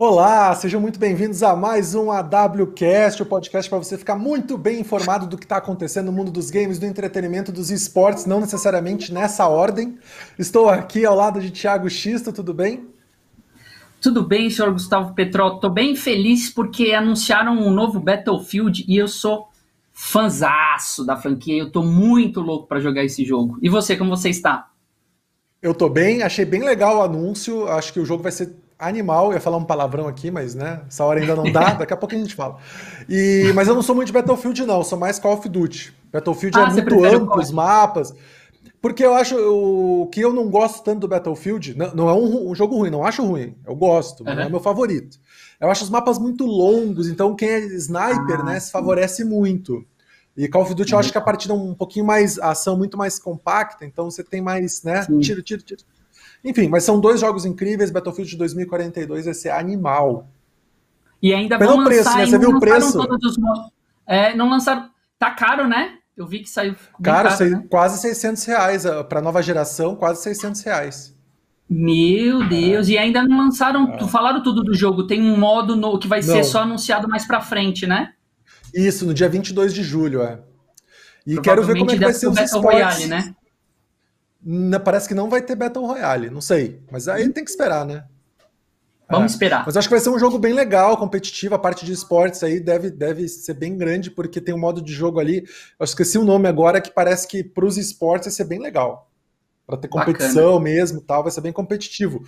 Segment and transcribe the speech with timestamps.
[0.00, 4.78] Olá, sejam muito bem-vindos a mais um AWCast, o podcast para você ficar muito bem
[4.78, 9.12] informado do que está acontecendo no mundo dos games, do entretenimento, dos esportes, não necessariamente
[9.12, 9.98] nessa ordem.
[10.38, 12.86] Estou aqui ao lado de Thiago Xisto, tudo bem?
[14.00, 15.56] Tudo bem, senhor Gustavo Petrol.
[15.56, 19.48] Estou bem feliz porque anunciaram um novo Battlefield e eu sou
[19.92, 21.58] fanzaço da franquia.
[21.58, 23.58] Eu estou muito louco para jogar esse jogo.
[23.60, 24.70] E você, como você está?
[25.60, 27.66] Eu estou bem, achei bem legal o anúncio.
[27.66, 30.82] Acho que o jogo vai ser animal, eu ia falar um palavrão aqui, mas né,
[30.86, 32.58] essa hora ainda não dá, daqui a pouco a gente fala.
[33.08, 35.92] E, mas eu não sou muito de Battlefield, não, sou mais Call of Duty.
[36.12, 38.14] Battlefield é ah, é muito amplo, os mapas.
[38.80, 42.50] Porque eu acho o que eu não gosto tanto do Battlefield, não, não é um,
[42.50, 44.34] um, jogo ruim, não acho ruim, eu gosto, uhum.
[44.34, 45.18] não é meu favorito.
[45.60, 49.84] Eu acho os mapas muito longos, então quem é sniper, ah, né, se favorece muito.
[50.36, 50.96] E Call of Duty uhum.
[50.96, 54.08] eu acho que a partida é um pouquinho mais, a ação muito mais compacta, então
[54.08, 55.18] você tem mais, né, Sim.
[55.18, 55.82] tiro, tiro, tiro.
[56.44, 57.90] Enfim, mas são dois jogos incríveis.
[57.90, 60.28] Battlefield 2042 vai ser animal.
[61.22, 62.26] E ainda Pelo vão preço, né?
[62.26, 62.98] Você viu o preço?
[62.98, 63.36] Os...
[64.06, 64.88] É, não lançaram.
[65.18, 65.98] Tá caro, né?
[66.16, 66.74] Eu vi que saiu.
[67.02, 67.64] Caro, caro né?
[67.70, 68.84] quase 600 reais.
[69.08, 71.18] Para nova geração, quase 600 reais.
[71.68, 72.92] Meu Deus, é.
[72.92, 74.08] e ainda não lançaram, é.
[74.08, 76.26] falaram tudo do jogo, tem um modo no, que vai não.
[76.26, 78.14] ser só anunciado mais pra frente, né?
[78.74, 80.40] Isso, no dia 22 de julho, é.
[81.26, 82.72] E quero ver como é que vai ser os esportes.
[82.72, 83.34] Royale, né?
[84.84, 86.80] Parece que não vai ter Battle Royale, não sei.
[86.90, 88.04] Mas aí tem que esperar, né?
[89.10, 89.34] Vamos é.
[89.34, 89.64] esperar.
[89.64, 91.54] Mas acho que vai ser um jogo bem legal, competitivo.
[91.54, 94.92] A parte de esportes aí deve, deve ser bem grande, porque tem um modo de
[94.92, 95.44] jogo ali.
[95.78, 99.10] Eu esqueci o nome agora, que parece que para os esportes vai ser bem legal.
[99.66, 100.64] Para ter competição Bacana.
[100.64, 102.22] mesmo tal, vai ser bem competitivo.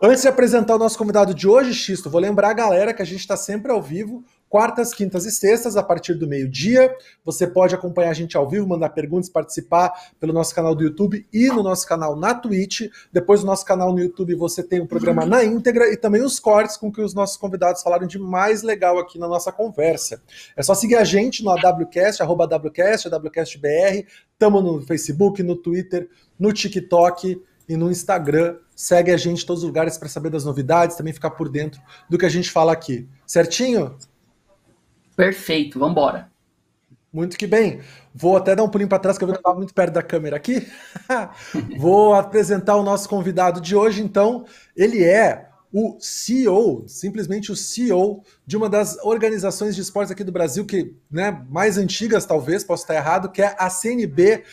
[0.00, 3.04] Antes de apresentar o nosso convidado de hoje, Xisto, vou lembrar a galera que a
[3.04, 6.94] gente está sempre ao vivo quartas, quintas e sextas, a partir do meio-dia.
[7.24, 11.26] Você pode acompanhar a gente ao vivo, mandar perguntas, participar pelo nosso canal do YouTube
[11.32, 12.82] e no nosso canal na Twitch.
[13.12, 16.38] Depois do nosso canal no YouTube você tem o programa na íntegra e também os
[16.38, 20.22] cortes com que os nossos convidados falaram de mais legal aqui na nossa conversa.
[20.56, 24.06] É só seguir a gente no AWCast, arroba AWCast, AWCastBR.
[24.32, 28.56] Estamos no Facebook, no Twitter, no TikTok e no Instagram.
[28.74, 31.80] Segue a gente em todos os lugares para saber das novidades, também ficar por dentro
[32.08, 33.08] do que a gente fala aqui.
[33.26, 33.96] Certinho?
[35.16, 36.30] Perfeito, vamos embora.
[37.12, 37.80] Muito que bem.
[38.14, 40.68] Vou até dar um pulinho para trás, que eu estava muito perto da câmera aqui.
[41.78, 44.44] Vou apresentar o nosso convidado de hoje, então.
[44.76, 50.30] Ele é o CEO, simplesmente o CEO de uma das organizações de esportes aqui do
[50.30, 54.44] Brasil, que né, mais antigas, talvez, posso estar errado, que é a CNB.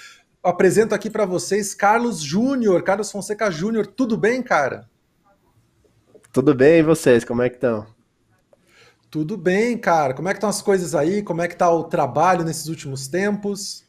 [0.42, 3.88] Apresento aqui para vocês Carlos Júnior, Carlos Fonseca Júnior.
[3.88, 4.90] Tudo bem, cara?
[6.32, 7.26] Tudo bem, e vocês?
[7.26, 7.93] Como é que estão?
[9.14, 10.12] Tudo bem, cara.
[10.16, 11.22] Como é que estão as coisas aí?
[11.22, 13.86] Como é que tá o trabalho nesses últimos tempos?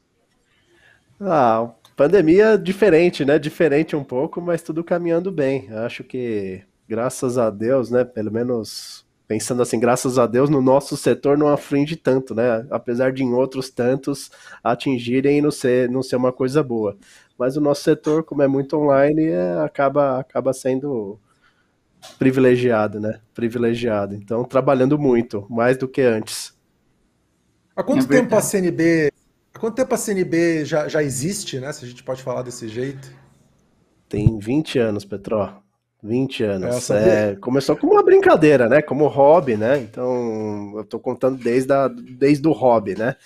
[1.18, 3.38] Ah, pandemia diferente, né?
[3.38, 5.72] Diferente um pouco, mas tudo caminhando bem.
[5.72, 8.04] Acho que, graças a Deus, né?
[8.04, 12.66] Pelo menos pensando assim, graças a Deus, no nosso setor não aflige tanto, né?
[12.70, 14.30] Apesar de em outros tantos
[14.62, 16.98] atingirem e não ser, não ser uma coisa boa.
[17.38, 21.18] Mas o nosso setor, como é muito online, é, acaba, acaba sendo
[22.18, 23.20] privilegiado, né?
[23.34, 24.14] Privilegiado.
[24.14, 26.54] Então, trabalhando muito, mais do que antes.
[27.76, 29.10] Há quanto é tempo a CNB.
[29.54, 31.72] Há quanto tempo a CNB já, já existe, né?
[31.72, 33.12] Se a gente pode falar desse jeito.
[34.08, 35.60] Tem 20 anos, Petró.
[36.04, 36.90] 20 anos.
[36.90, 38.82] É, começou como uma brincadeira, né?
[38.82, 39.78] Como hobby, né?
[39.78, 43.16] Então, eu tô contando desde, a, desde o hobby, né?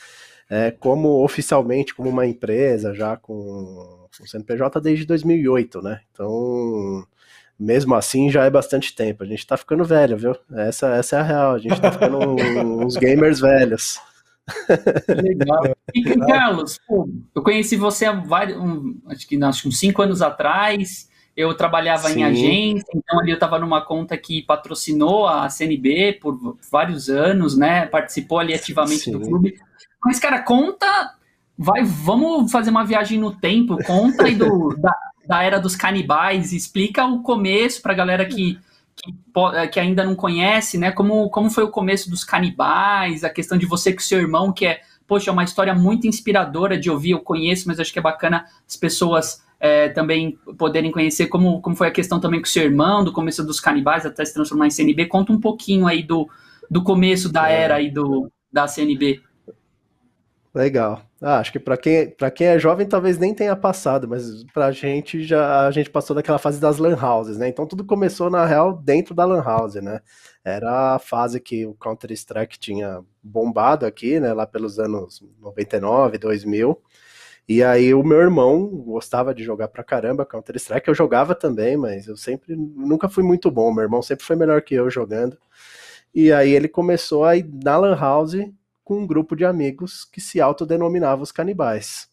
[0.49, 6.01] É, como oficialmente, como uma empresa, já com, com CNPJ desde 2008, né?
[6.13, 7.05] Então,
[7.59, 9.25] mesmo assim já é bastante tempo.
[9.25, 10.37] A gente tá ficando velho, viu?
[10.53, 11.55] Essa, essa é a real.
[11.55, 12.19] A gente tá ficando
[12.85, 14.01] uns gamers velhos.
[15.09, 15.77] Legal.
[15.95, 20.23] E Carlos, pô, eu conheci você há vários, um, acho que acho uns cinco anos
[20.23, 21.09] atrás.
[21.37, 22.21] Eu trabalhava Sim.
[22.21, 26.37] em agência, então ali eu estava numa conta que patrocinou a CNB por
[26.69, 27.87] vários anos, né?
[27.87, 29.13] Participou ali ativamente Sim.
[29.13, 29.55] do clube.
[30.05, 30.87] Mas, cara, conta.
[31.57, 33.77] Vai, vamos fazer uma viagem no tempo.
[33.85, 34.93] Conta aí do, da,
[35.29, 38.59] da era dos canibais, explica o começo para a galera que,
[38.97, 39.15] que,
[39.71, 40.91] que, ainda não conhece, né?
[40.91, 44.65] Como, como foi o começo dos canibais, a questão de você com seu irmão, que
[44.65, 48.03] é, poxa, é uma história muito inspiradora de ouvir, eu conheço, mas acho que é
[48.03, 52.63] bacana as pessoas é, também poderem conhecer como, como foi a questão também com seu
[52.63, 55.07] irmão, do começo dos canibais até se transformar em CNB.
[55.07, 56.27] Conta um pouquinho aí do,
[56.71, 57.61] do começo da é.
[57.61, 59.21] era aí do, da CNB.
[60.55, 61.08] Legal.
[61.21, 65.25] Ah, acho que para quem, quem é jovem talvez nem tenha passado, mas pra gente
[65.25, 67.49] já a gente passou daquela fase das lan houses, né?
[67.49, 70.01] Então tudo começou na real dentro da lan house, né?
[70.45, 76.19] Era a fase que o Counter Strike tinha bombado aqui, né, lá pelos anos 99,
[76.19, 76.81] 2000.
[77.49, 82.07] E aí o meu irmão gostava de jogar pra caramba Counter-Strike, eu jogava também, mas
[82.07, 85.39] eu sempre nunca fui muito bom, meu irmão sempre foi melhor que eu jogando.
[86.15, 88.35] E aí ele começou a ir na Lan House
[88.89, 92.09] com um grupo de amigos que se autodenominava os canibais.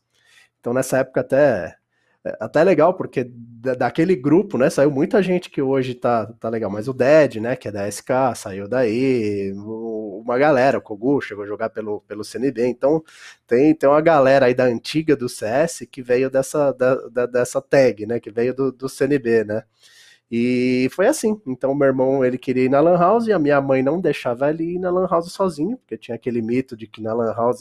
[0.60, 1.78] Então nessa época até
[2.26, 3.24] é, até legal, porque
[3.78, 7.56] daquele grupo, né, saiu muita gente que hoje tá, tá legal, mas o Dead, né,
[7.56, 12.24] que é da SK, saiu daí, uma galera, o Kogu chegou a jogar pelo, pelo
[12.24, 13.02] CNB, então
[13.48, 17.62] tem, tem uma galera aí da antiga do CS que veio dessa, da, da, dessa
[17.62, 19.64] tag, né, que veio do, do CNB, né,
[20.32, 21.40] e foi assim.
[21.46, 24.50] Então, meu irmão, ele queria ir na Lan House e a minha mãe não deixava
[24.50, 27.60] ele ir na Lan House sozinho, porque tinha aquele mito de que na Lan House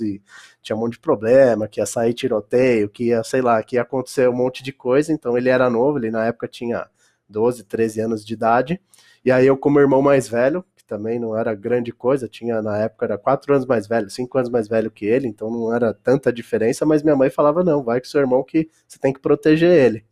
[0.62, 3.82] tinha um monte de problema, que ia sair tiroteio, que ia, sei lá, que ia
[3.82, 5.12] acontecer um monte de coisa.
[5.12, 6.86] Então, ele era novo, ele na época tinha
[7.28, 8.80] 12, 13 anos de idade.
[9.24, 12.78] E aí, eu, como irmão mais velho, que também não era grande coisa, tinha na
[12.78, 15.94] época era 4 anos mais velho, 5 anos mais velho que ele, então não era
[15.94, 19.20] tanta diferença, mas minha mãe falava: não, vai com seu irmão que você tem que
[19.20, 20.04] proteger ele.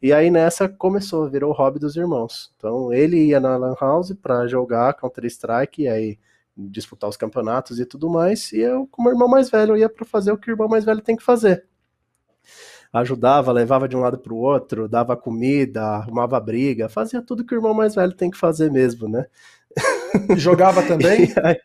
[0.00, 2.52] E aí nessa começou, virou o hobby dos irmãos.
[2.56, 6.18] Então ele ia na Lan House para jogar Counter-Strike e aí
[6.56, 10.32] disputar os campeonatos e tudo mais, e eu, como irmão mais velho, ia para fazer
[10.32, 11.66] o que o irmão mais velho tem que fazer.
[12.92, 17.54] Ajudava, levava de um lado para o outro, dava comida, arrumava briga, fazia tudo que
[17.54, 19.26] o irmão mais velho tem que fazer mesmo, né?
[20.36, 21.28] Jogava também?
[21.42, 21.58] aí,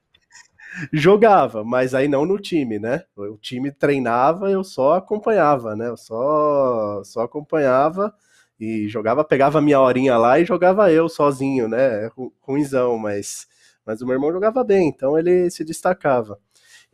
[0.94, 3.04] jogava, mas aí não no time, né?
[3.16, 5.90] O time treinava, eu só acompanhava, né?
[5.90, 8.14] Eu só, só acompanhava
[8.60, 12.10] e jogava, pegava minha horinha lá e jogava eu sozinho, né?
[12.42, 13.48] Ruizão, mas,
[13.86, 16.40] mas o meu irmão jogava bem, então ele se destacava.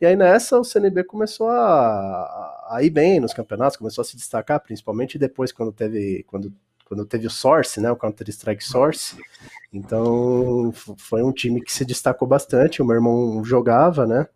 [0.00, 4.16] E aí nessa o CNB começou a, a ir bem nos campeonatos, começou a se
[4.16, 6.52] destacar, principalmente depois quando teve, quando
[6.88, 9.16] quando teve o Source, né, o Counter-Strike Source.
[9.72, 14.26] Então, foi um time que se destacou bastante, o meu irmão jogava, né?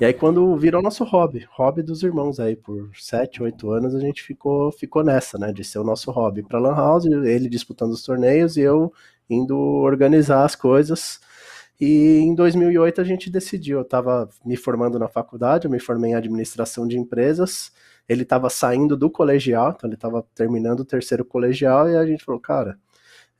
[0.00, 4.00] E aí quando virou nosso hobby, hobby dos irmãos aí, por 7, 8 anos a
[4.00, 7.92] gente ficou, ficou nessa, né, de ser o nosso hobby para Lan House, ele disputando
[7.92, 8.92] os torneios e eu
[9.30, 11.20] indo organizar as coisas.
[11.80, 16.12] E em 2008 a gente decidiu, eu estava me formando na faculdade, eu me formei
[16.12, 17.72] em administração de empresas,
[18.08, 22.24] ele estava saindo do colegial, então ele estava terminando o terceiro colegial, e a gente
[22.24, 22.78] falou, cara,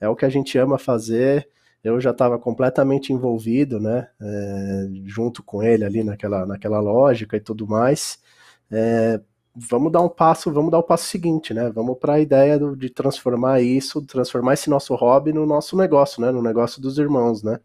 [0.00, 1.48] é o que a gente ama fazer.
[1.84, 7.40] Eu já estava completamente envolvido, né, é, junto com ele ali naquela, naquela lógica e
[7.40, 8.20] tudo mais.
[8.70, 9.20] É,
[9.54, 11.70] vamos dar um passo, vamos dar o passo seguinte, né?
[11.70, 16.22] Vamos para a ideia do, de transformar isso, transformar esse nosso hobby no nosso negócio,
[16.22, 16.30] né?
[16.30, 17.60] No negócio dos irmãos, né?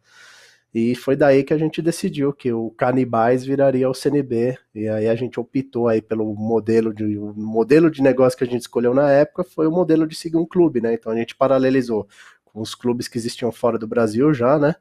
[0.74, 4.58] E foi daí que a gente decidiu que o Canibais viraria o CNB.
[4.76, 8.48] E aí a gente optou aí pelo modelo de o modelo de negócio que a
[8.48, 10.94] gente escolheu na época foi o modelo de seguir um clube, né?
[10.94, 12.08] Então a gente paralelizou
[12.46, 14.76] com os clubes que existiam fora do Brasil já, né?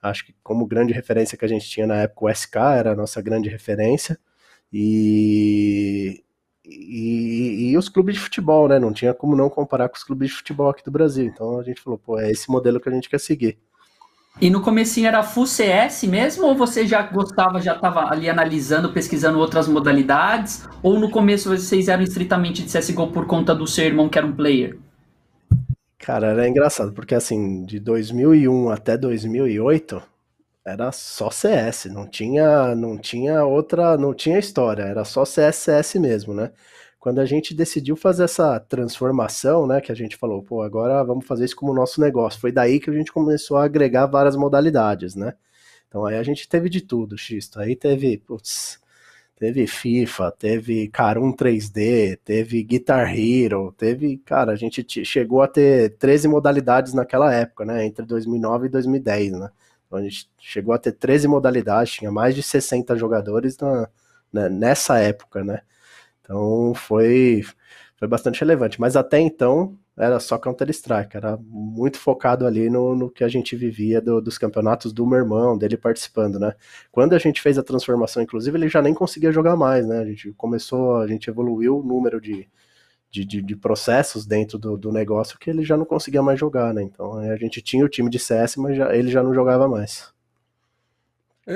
[0.00, 2.96] Acho que como grande referência que a gente tinha na época o SK era a
[2.96, 4.18] nossa grande referência.
[4.72, 6.24] E,
[6.64, 8.78] e, e, os clubes de futebol, né?
[8.78, 11.26] Não tinha como não comparar com os clubes de futebol aqui do Brasil.
[11.26, 13.58] Então a gente falou, pô, é esse modelo que a gente quer seguir.
[14.40, 18.92] E no comecinho era full CS mesmo, ou você já gostava, já estava ali analisando,
[18.92, 20.68] pesquisando outras modalidades?
[20.82, 24.26] Ou no começo vocês eram estritamente de CSGO por conta do seu irmão que era
[24.26, 24.78] um player?
[25.98, 30.02] Cara, era engraçado, porque assim, de 2001 até 2008,
[30.64, 35.94] era só CS, não tinha, não tinha outra, não tinha história, era só CS, CS
[35.96, 36.50] mesmo, né?
[37.02, 41.26] Quando a gente decidiu fazer essa transformação, né, que a gente falou, pô, agora vamos
[41.26, 42.40] fazer isso como nosso negócio.
[42.40, 45.34] Foi daí que a gente começou a agregar várias modalidades, né?
[45.88, 47.58] Então aí a gente teve de tudo, Xisto.
[47.58, 48.78] Aí teve, putz,
[49.34, 55.96] teve FIFA, teve Carum 3D, teve Guitar Hero, teve, cara, a gente chegou a ter
[55.98, 59.50] 13 modalidades naquela época, né, entre 2009 e 2010, né?
[59.88, 63.88] Então a gente chegou a ter 13 modalidades, tinha mais de 60 jogadores na,
[64.32, 65.62] né, nessa época, né?
[66.22, 67.42] Então foi,
[67.96, 68.80] foi bastante relevante.
[68.80, 73.54] Mas até então era só Counter-Strike, era muito focado ali no, no que a gente
[73.54, 76.54] vivia do, dos campeonatos do meu irmão, dele participando, né?
[76.90, 79.98] Quando a gente fez a transformação, inclusive, ele já nem conseguia jogar mais, né?
[79.98, 82.48] A gente começou, a gente evoluiu o número de,
[83.10, 86.72] de, de, de processos dentro do, do, negócio que ele já não conseguia mais jogar,
[86.72, 86.82] né?
[86.82, 90.10] Então a gente tinha o time de CS, mas já, ele já não jogava mais.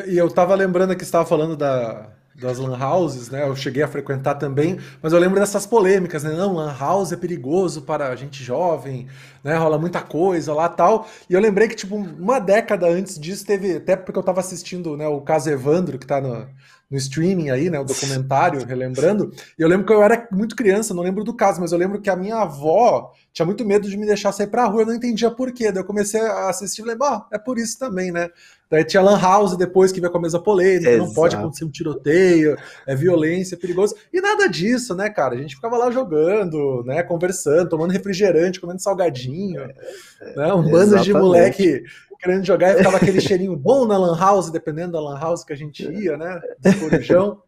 [0.07, 3.49] E eu tava lembrando que estava falando da, das lan houses, né?
[3.49, 6.33] Eu cheguei a frequentar também, mas eu lembro dessas polêmicas, né?
[6.33, 9.07] Não, lan house é perigoso para gente jovem,
[9.43, 9.57] né?
[9.57, 11.09] Rola muita coisa lá tal.
[11.29, 14.97] E eu lembrei que, tipo, uma década antes disso teve, até porque eu tava assistindo,
[14.97, 16.47] né, o caso Evandro, que tá no,
[16.91, 17.79] no streaming aí, né?
[17.81, 19.33] O documentário, relembrando.
[19.59, 22.01] E eu lembro que eu era muito criança, não lembro do caso, mas eu lembro
[22.01, 24.95] que a minha avó tinha muito medo de me deixar sair pra rua, eu não
[24.95, 25.73] entendia por quê.
[25.73, 28.31] Daí eu comecei a assistir e falei, ah, é por isso também, né?
[28.71, 31.07] Daí tinha Lan House depois que veio com a mesa polêmica, Exato.
[31.07, 33.95] não pode acontecer um tiroteio, é violência, é perigoso.
[34.13, 35.35] E nada disso, né, cara?
[35.35, 39.69] A gente ficava lá jogando, né, conversando, tomando refrigerante, comendo salgadinho,
[40.35, 40.53] né?
[40.53, 41.85] Um bando de moleque
[42.19, 45.53] querendo jogar e ficava aquele cheirinho bom na Lan House, dependendo da Lan House que
[45.53, 46.41] a gente ia, né?
[46.61, 47.43] Do corujão.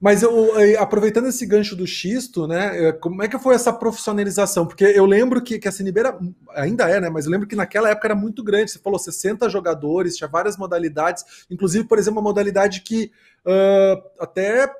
[0.00, 2.88] Mas eu, aproveitando esse gancho do xisto, né?
[2.88, 4.64] É, como é que foi essa profissionalização?
[4.64, 6.18] Porque eu lembro que, que a CNB era,
[6.54, 7.10] ainda é, né?
[7.10, 8.70] Mas eu lembro que naquela época era muito grande.
[8.70, 13.10] Você falou 60 jogadores, tinha várias modalidades, inclusive, por exemplo, uma modalidade que
[13.44, 14.72] uh, até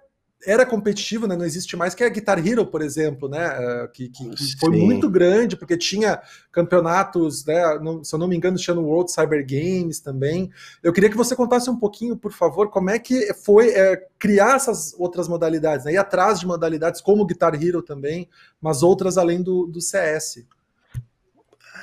[0.47, 1.37] era competitivo, né?
[1.37, 3.45] Não existe mais, que é a Guitar Hero, por exemplo, né?
[3.45, 6.21] É, que, que, que foi muito grande, porque tinha
[6.53, 7.63] campeonatos, né?
[8.03, 10.51] se eu não me engano, tinha no World Cyber Games também.
[10.83, 14.57] Eu queria que você contasse um pouquinho, por favor, como é que foi é, criar
[14.57, 15.93] essas outras modalidades, né?
[15.93, 18.29] Ir atrás de modalidades como Guitar Hero também,
[18.61, 20.45] mas outras além do, do CS.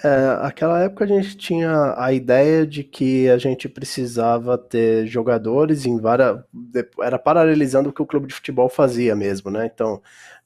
[0.03, 5.85] É, aquela época a gente tinha a ideia de que a gente precisava ter jogadores
[5.85, 6.39] em várias.
[7.01, 9.69] Era paralelizando o que o clube de futebol fazia mesmo, né?
[9.73, 10.01] Então,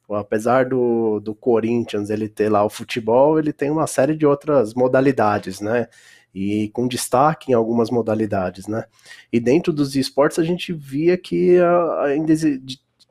[0.10, 4.74] apesar do, do Corinthians ele ter lá o futebol, ele tem uma série de outras
[4.74, 5.88] modalidades, né?
[6.34, 8.86] E com destaque em algumas modalidades, né?
[9.32, 11.58] E dentro dos esportes a gente via que
[12.04, 12.34] ainda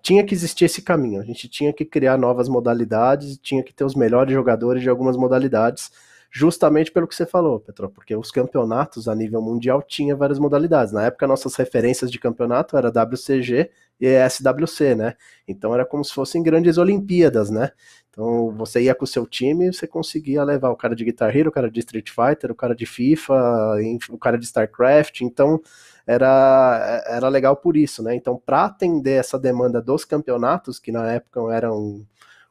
[0.03, 1.21] tinha que existir esse caminho.
[1.21, 5.17] A gente tinha que criar novas modalidades, tinha que ter os melhores jogadores de algumas
[5.17, 5.91] modalidades
[6.31, 10.93] justamente pelo que você falou, Petro, porque os campeonatos a nível mundial tinha várias modalidades.
[10.93, 13.71] Na época, nossas referências de campeonato era WCG
[14.01, 15.15] e SWC, né?
[15.47, 17.73] Então era como se fossem grandes Olimpíadas, né?
[18.11, 21.35] Então você ia com o seu time e você conseguia levar o cara de Guitar
[21.35, 23.77] Hero, o cara de Street Fighter, o cara de FIFA,
[24.11, 25.21] o cara de StarCraft.
[25.23, 25.61] Então
[26.07, 28.15] era, era legal por isso, né?
[28.15, 32.05] Então, para atender essa demanda dos campeonatos, que na época eram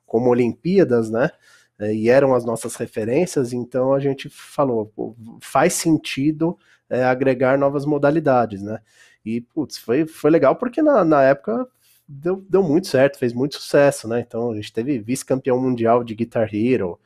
[0.06, 1.30] como Olimpíadas, né?
[1.80, 6.58] É, e eram as nossas referências, então a gente falou, pô, faz sentido
[6.90, 8.80] é, agregar novas modalidades, né?
[9.26, 11.68] E, putz, foi, foi legal porque na, na época
[12.08, 14.22] deu, deu muito certo, fez muito sucesso, né?
[14.22, 17.00] Então a gente teve vice-campeão mundial de Guitar Hero,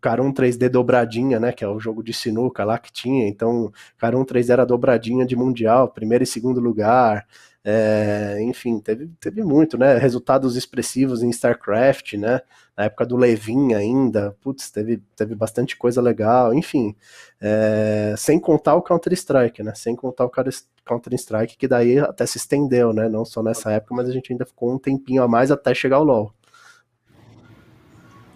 [0.00, 4.24] Carum 3D dobradinha, né, que é o jogo de sinuca lá que tinha, então Carum
[4.24, 7.26] 3D era dobradinha de mundial, primeiro e segundo lugar,
[7.70, 9.98] é, enfim, teve, teve muito, né?
[9.98, 12.40] Resultados expressivos em StarCraft, né?
[12.74, 16.96] Na época do Levin ainda, putz, teve, teve bastante coisa legal, enfim.
[17.38, 19.74] É, sem contar o Counter-Strike, né?
[19.74, 23.06] Sem contar o Counter-Strike, que daí até se estendeu, né?
[23.06, 25.96] Não só nessa época, mas a gente ainda ficou um tempinho a mais até chegar
[25.96, 26.32] ao LoL.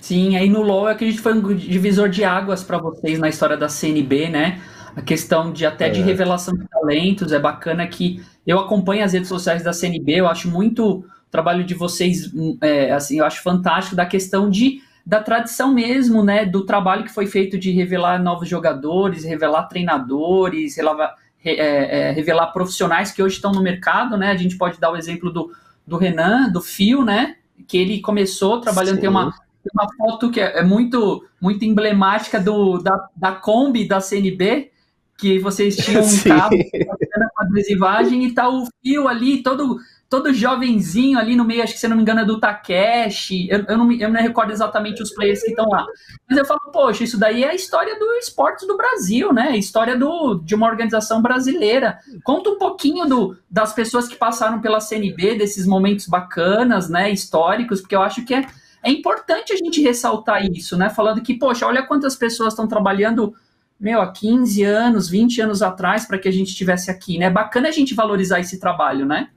[0.02, 3.20] Sim, aí no LoL é que a gente foi um divisor de águas para vocês
[3.20, 4.60] na história da CNB, né?
[4.96, 5.90] A questão de até é.
[5.90, 10.26] de revelação de talentos, é bacana que eu acompanho as redes sociais da CNB, eu
[10.26, 14.80] acho muito o trabalho de vocês, hum, é, assim, eu acho fantástico da questão de
[15.06, 20.76] da tradição mesmo, né, do trabalho que foi feito de revelar novos jogadores, revelar treinadores,
[20.76, 24.90] revelar, é, é, revelar profissionais que hoje estão no mercado, né, a gente pode dar
[24.90, 25.52] o exemplo do,
[25.86, 27.36] do Renan, do Fio, né,
[27.68, 29.00] que ele começou trabalhando, Sim.
[29.02, 29.32] tem uma,
[29.74, 34.70] uma foto que é, é muito, muito emblemática do, da, da Kombi da CNB,
[35.16, 39.78] que vocês tinham um cabo com adesivagem e tá o fio ali, todo
[40.12, 43.64] todo jovenzinho ali no meio, acho que se não me engano é do Takeshi, eu,
[43.66, 45.86] eu, não, eu não recordo exatamente os players que estão lá.
[46.28, 49.56] Mas eu falo, poxa, isso daí é a história do esporte do Brasil, né?
[49.56, 51.98] História do, de uma organização brasileira.
[52.24, 57.80] Conta um pouquinho do, das pessoas que passaram pela CNB, desses momentos bacanas, né, históricos,
[57.80, 58.46] porque eu acho que é,
[58.82, 60.90] é importante a gente ressaltar isso, né?
[60.90, 63.34] Falando que, poxa, olha quantas pessoas estão trabalhando
[63.82, 67.26] meu, há 15 anos, 20 anos atrás para que a gente estivesse aqui, né?
[67.26, 69.30] É bacana a gente valorizar esse trabalho, né?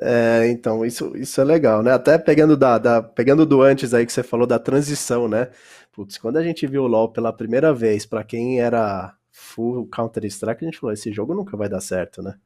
[0.00, 1.92] É, então, isso, isso é legal, né?
[1.92, 5.50] Até pegando, da, da, pegando do antes aí que você falou da transição, né?
[5.92, 10.64] Putz, quando a gente viu o LoL pela primeira vez, para quem era full Counter-Strike,
[10.64, 12.36] a gente falou, esse jogo nunca vai dar certo, né?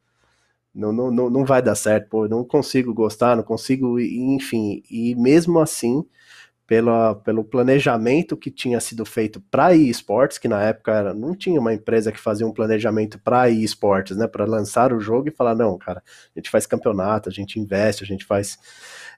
[0.74, 5.16] Não, não, não, não vai dar certo, pô, não consigo gostar, não consigo, enfim, e
[5.16, 6.04] mesmo assim,
[6.66, 11.60] pela, pelo planejamento que tinha sido feito para esportes, que na época era, não tinha
[11.60, 15.54] uma empresa que fazia um planejamento para esportes, né, para lançar o jogo e falar
[15.56, 16.02] não, cara,
[16.36, 18.58] a gente faz campeonato, a gente investe, a gente faz.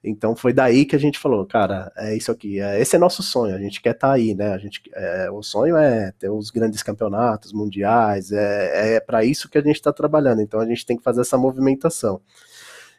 [0.05, 3.23] Então foi daí que a gente falou, cara, é isso aqui, é, esse é nosso
[3.23, 4.53] sonho, a gente quer estar tá aí, né?
[4.53, 9.49] A gente, é, o sonho é ter os grandes campeonatos mundiais, é, é para isso
[9.49, 10.43] que a gente está trabalhando.
[10.43, 12.21] Então a gente tem que fazer essa movimentação.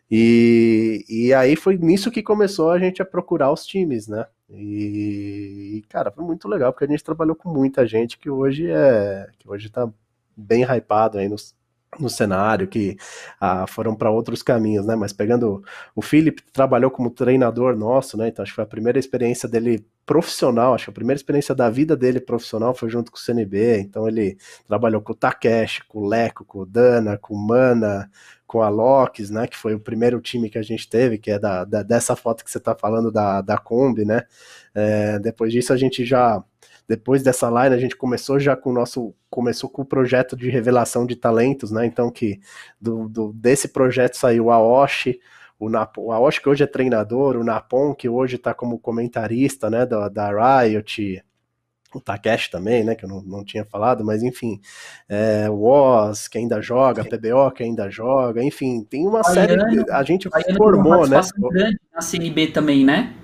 [0.10, 4.26] E, e aí foi nisso que começou a gente a procurar os times, né?
[4.50, 9.28] E, cara, foi muito legal, porque a gente trabalhou com muita gente que hoje é.
[9.40, 9.90] que hoje tá
[10.38, 11.56] bem hypado aí nos,
[12.00, 12.98] no cenário, que
[13.40, 14.96] ah, foram para outros caminhos, né?
[14.96, 15.64] Mas pegando
[15.96, 18.28] o Felipe trabalhou como treinador nosso, né?
[18.28, 21.70] Então acho que foi a primeira experiência dele profissional, acho que a primeira experiência da
[21.70, 23.80] vida dele profissional foi junto com o CNB.
[23.80, 28.10] Então ele trabalhou com o Takeshi, com o Leco, com o Dana, com o Mana,
[28.46, 29.48] com a Locks, né?
[29.48, 32.44] Que foi o primeiro time que a gente teve, que é da, da dessa foto
[32.44, 34.24] que você está falando da, da Kombi, né?
[34.76, 36.44] É, depois disso a gente já
[36.88, 40.50] depois dessa line a gente começou já com o nosso começou com o projeto de
[40.50, 41.86] revelação de talentos, né?
[41.86, 42.40] Então que
[42.80, 45.20] do, do desse projeto saiu a Oshi,
[45.60, 49.70] o Napon, a Oshi que hoje é treinador, o Napon que hoje está como comentarista,
[49.70, 51.24] né, da, da Riot,
[51.96, 54.60] o Takeshi também, né, que eu não, não tinha falado, mas enfim,
[55.08, 59.92] é, o Oz, que ainda joga, PBO, que ainda joga, enfim, tem uma Baiano, série,
[59.92, 61.22] a gente formou, né?
[61.50, 63.16] grande na CNB também, né?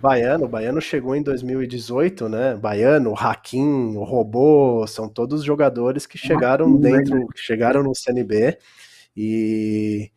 [0.00, 2.54] Baiano, Baiano chegou em 2018, né?
[2.54, 8.58] Baiano, o Hakim, o Robô, são todos jogadores que chegaram dentro, que chegaram no CNB
[9.16, 10.10] e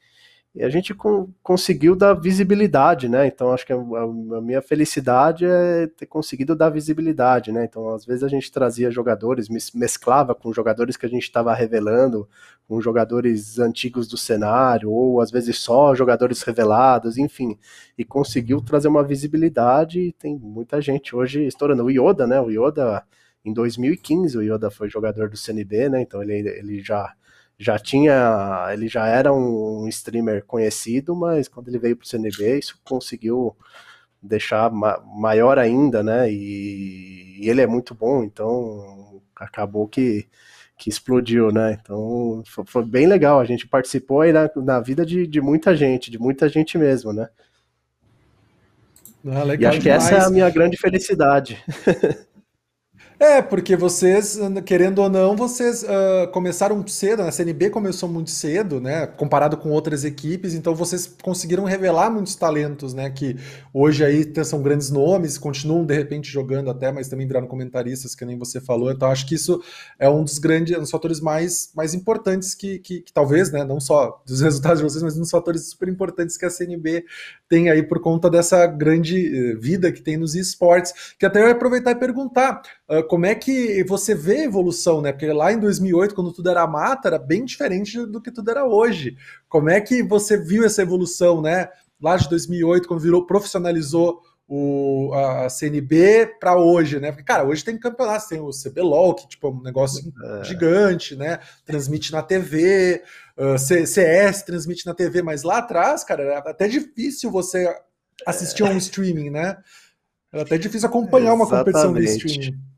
[0.55, 3.27] e a gente com, conseguiu dar visibilidade, né?
[3.27, 7.65] Então acho que a, a, minha felicidade é ter conseguido dar visibilidade, né?
[7.65, 12.27] Então às vezes a gente trazia jogadores, mesclava com jogadores que a gente estava revelando,
[12.67, 17.57] com jogadores antigos do cenário, ou às vezes só jogadores revelados, enfim,
[17.97, 19.99] e conseguiu trazer uma visibilidade.
[20.01, 21.83] E tem muita gente hoje estourando.
[21.85, 22.41] O Yoda, né?
[22.41, 23.03] O Yoda
[23.45, 26.01] em 2015 o Yoda foi jogador do CNB, né?
[26.01, 27.13] Então ele, ele já
[27.59, 32.57] já tinha, ele já era um streamer conhecido, mas quando ele veio para o CNB,
[32.57, 33.55] isso conseguiu
[34.21, 36.31] deixar ma maior ainda, né?
[36.31, 40.25] E, e, ele é muito bom, então acabou que,
[40.77, 41.77] que explodiu, né?
[41.81, 43.41] Então foi, foi bem legal.
[43.41, 47.11] A gente participou aí na, na vida de, de muita gente, de muita gente mesmo,
[47.11, 47.27] né?
[49.25, 49.83] Ah, e acho demais.
[49.83, 51.61] que essa é a minha grande felicidade.
[53.21, 57.27] É, porque vocês, querendo ou não, vocês uh, começaram cedo, né?
[57.27, 59.05] a CNB começou muito cedo, né?
[59.07, 63.09] Comparado com outras equipes, então vocês conseguiram revelar muitos talentos, né?
[63.09, 63.35] Que
[63.73, 68.23] hoje aí são grandes nomes, continuam de repente jogando até, mas também viraram comentaristas, que
[68.23, 68.89] nem você falou.
[68.89, 69.61] Então acho que isso
[69.99, 73.65] é um dos grandes, um dos fatores mais, mais importantes que, que, que talvez, né?
[73.65, 77.03] Não só dos resultados de vocês, mas um dos fatores super importantes que a CNB
[77.49, 81.15] tem aí por conta dessa grande eh, vida que tem nos esportes.
[81.19, 82.61] Que até eu ia aproveitar e perguntar.
[82.89, 85.11] Uh, como é que você vê a evolução, né?
[85.11, 88.65] Porque lá em 2008, quando tudo era mata, era bem diferente do que tudo era
[88.65, 89.15] hoje.
[89.47, 91.69] Como é que você viu essa evolução, né?
[92.01, 97.11] Lá de 2008, quando virou, profissionalizou o, a CNB para hoje, né?
[97.11, 100.43] Porque, cara, hoje tem campeonatos, tem o CBLOL, que tipo, é um negócio é.
[100.43, 101.39] gigante, né?
[101.63, 103.03] Transmite na TV,
[103.37, 107.71] uh, CS transmite na TV, mas lá atrás, cara, era até difícil você
[108.25, 109.57] assistir a um streaming, né?
[110.33, 112.68] Era até difícil acompanhar uma competição de streaming.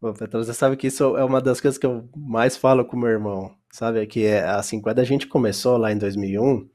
[0.00, 3.10] Petrus, você sabe que isso é uma das coisas que eu mais falo com meu
[3.10, 4.06] irmão, sabe?
[4.06, 6.68] Que é assim, quando a gente começou lá em 2001,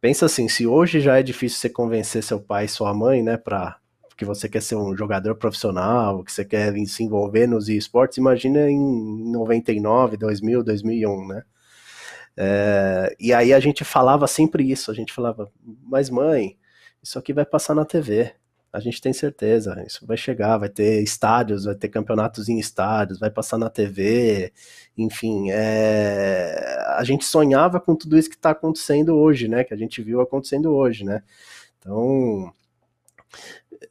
[0.00, 3.38] pensa assim, se hoje já é difícil você convencer seu pai e sua mãe, né,
[3.38, 3.78] para
[4.16, 8.70] que você quer ser um jogador profissional, que você quer se envolver nos esportes, imagina
[8.70, 11.42] em 99, 2000, 2001, né?
[12.36, 16.58] É, e aí a gente falava sempre isso, a gente falava, mas mãe,
[17.02, 18.34] isso aqui vai passar na TV,
[18.74, 23.20] a gente tem certeza, isso vai chegar, vai ter estádios, vai ter campeonatos em estádios,
[23.20, 24.52] vai passar na TV,
[24.98, 26.84] enfim, é...
[26.96, 30.20] a gente sonhava com tudo isso que está acontecendo hoje, né, que a gente viu
[30.20, 31.22] acontecendo hoje, né,
[31.78, 32.52] então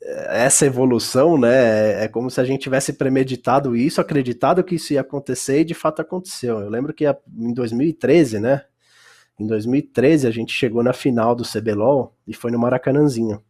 [0.02, 5.00] essa evolução, né, é como se a gente tivesse premeditado isso, acreditado que isso ia
[5.00, 6.60] acontecer e de fato aconteceu.
[6.60, 8.66] Eu lembro que em 2013, né,
[9.40, 13.42] em 2013 a gente chegou na final do CBLOL e foi no Maracanãzinho.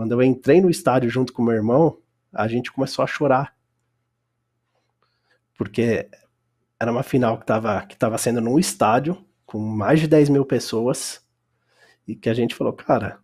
[0.00, 1.98] Quando eu entrei no estádio junto com meu irmão,
[2.32, 3.54] a gente começou a chorar.
[5.58, 6.08] Porque
[6.80, 10.46] era uma final que estava que tava sendo num estádio com mais de 10 mil
[10.46, 11.22] pessoas
[12.08, 13.18] e que a gente falou, cara,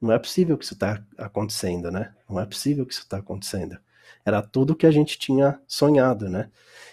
[0.00, 2.14] não é possível que isso está acontecendo, né?
[2.30, 3.76] Não é possível que isso está acontecendo.
[4.24, 6.52] Era tudo que a gente tinha sonhado, né?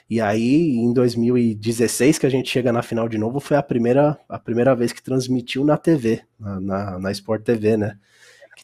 [0.10, 4.20] E aí, em 2016, que a gente chega na final de novo, foi a primeira,
[4.28, 8.00] a primeira vez que transmitiu na TV, na, na, na Sport TV, né?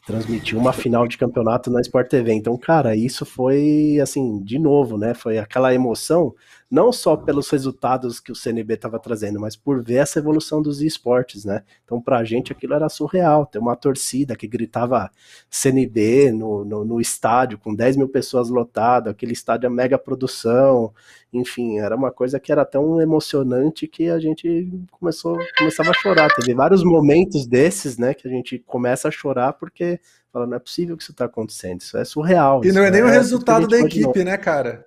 [0.08, 2.32] Transmitiu uma final de campeonato na Sport TV.
[2.32, 5.12] Então, cara, isso foi assim, de novo, né?
[5.12, 6.34] Foi aquela emoção
[6.70, 10.82] não só pelos resultados que o CNB estava trazendo, mas por ver essa evolução dos
[10.82, 11.62] esportes, né?
[11.84, 15.10] Então, para a gente aquilo era surreal, ter uma torcida que gritava
[15.50, 20.92] CNB no, no, no estádio, com 10 mil pessoas lotado, aquele estádio a mega produção,
[21.32, 26.34] enfim, era uma coisa que era tão emocionante que a gente começou, começava a chorar.
[26.34, 29.98] Teve vários momentos desses, né, que a gente começa a chorar porque
[30.30, 32.62] fala, não é possível que isso está acontecendo, isso é surreal.
[32.64, 34.86] E não é nem é o resultado da equipe, né, cara?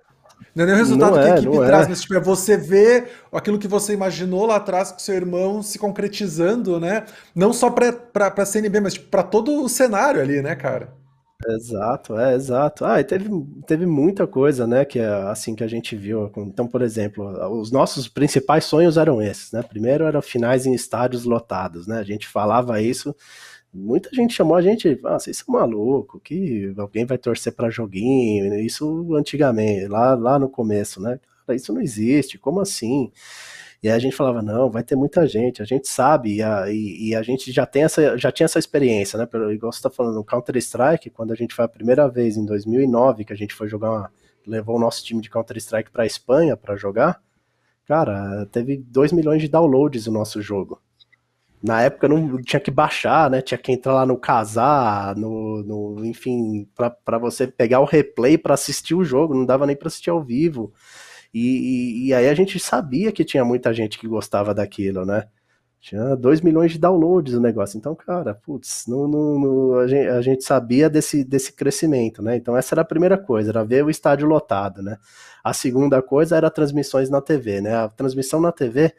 [0.54, 1.88] Não é nem o resultado não que a é, equipe traz, é.
[1.88, 5.78] mas tipo, é você ver aquilo que você imaginou lá atrás com seu irmão se
[5.78, 7.04] concretizando, né?
[7.34, 11.02] Não só para a CNB, mas tipo, para todo o cenário ali, né, cara?
[11.48, 12.84] Exato, é, exato.
[12.84, 13.28] Ah, e teve,
[13.66, 16.30] teve muita coisa, né, que assim que a gente viu.
[16.36, 17.24] Então, por exemplo,
[17.60, 19.62] os nossos principais sonhos eram esses, né?
[19.62, 21.98] Primeiro eram finais em estádios lotados, né?
[21.98, 23.14] A gente falava isso,
[23.72, 28.54] muita gente chamou a gente, ah, vocês são maluco, que alguém vai torcer para joguinho,
[28.60, 31.18] isso antigamente, lá, lá no começo, né?
[31.50, 33.10] isso não existe, como assim?
[33.82, 36.70] E aí a gente falava, não, vai ter muita gente, a gente sabe, e a,
[36.70, 39.26] e, e a gente já, tem essa, já tinha essa experiência, né?
[39.26, 42.44] Pelo, igual você está falando, no Counter-Strike, quando a gente foi a primeira vez em
[42.46, 44.12] 2009, que a gente foi jogar, uma,
[44.46, 47.20] levou o nosso time de Counter-Strike para Espanha para jogar,
[47.84, 50.80] cara, teve 2 milhões de downloads o nosso jogo.
[51.62, 53.40] Na época não tinha que baixar, né?
[53.40, 58.54] Tinha que entrar lá no casar, no, no enfim, para você pegar o replay para
[58.54, 60.72] assistir o jogo, não dava nem para assistir ao vivo.
[61.32, 65.28] E, e, e, aí a gente sabia que tinha muita gente que gostava daquilo, né?
[65.80, 67.76] Tinha 2 milhões de downloads o negócio.
[67.78, 72.36] Então, cara, putz, não, não, a, gente, a, gente, sabia desse, desse crescimento, né?
[72.36, 74.96] Então, essa era a primeira coisa, era ver o estádio lotado, né?
[75.42, 77.74] A segunda coisa era transmissões na TV, né?
[77.76, 78.94] A transmissão na TV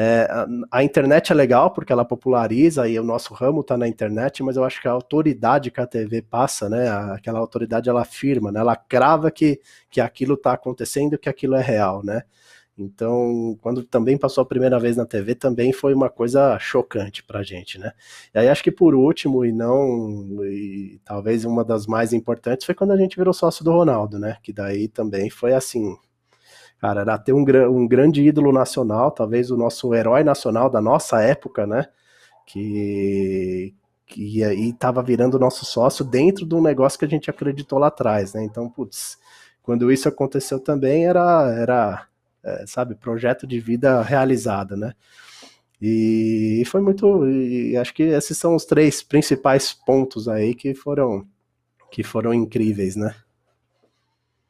[0.00, 0.46] é, a,
[0.78, 4.56] a, internet é legal porque ela populariza e o nosso ramo está na internet, mas
[4.56, 8.60] eu acho que a autoridade que a TV passa, né, aquela autoridade ela afirma, né,
[8.60, 12.22] ela crava que, que aquilo está acontecendo, que aquilo é real, né?
[12.78, 17.42] Então, quando também passou a primeira vez na TV, também foi uma coisa chocante pra
[17.42, 17.90] gente, né?
[18.32, 22.76] E aí acho que por último, e não, e talvez uma das mais importantes, foi
[22.76, 24.36] quando a gente virou sócio do Ronaldo, né?
[24.44, 25.96] Que daí também foi assim,
[26.80, 31.20] Cara, era ter um, um grande ídolo nacional, talvez o nosso herói nacional da nossa
[31.20, 31.86] época, né?
[32.46, 33.74] Que,
[34.06, 37.88] que aí estava virando nosso sócio dentro de um negócio que a gente acreditou lá
[37.88, 38.44] atrás, né?
[38.44, 39.18] Então, putz,
[39.62, 42.06] quando isso aconteceu também era, era
[42.44, 44.94] é, sabe, projeto de vida realizado, né?
[45.80, 51.26] E, foi muito, e acho que esses são os três principais pontos aí que foram
[51.90, 53.14] que foram incríveis, né?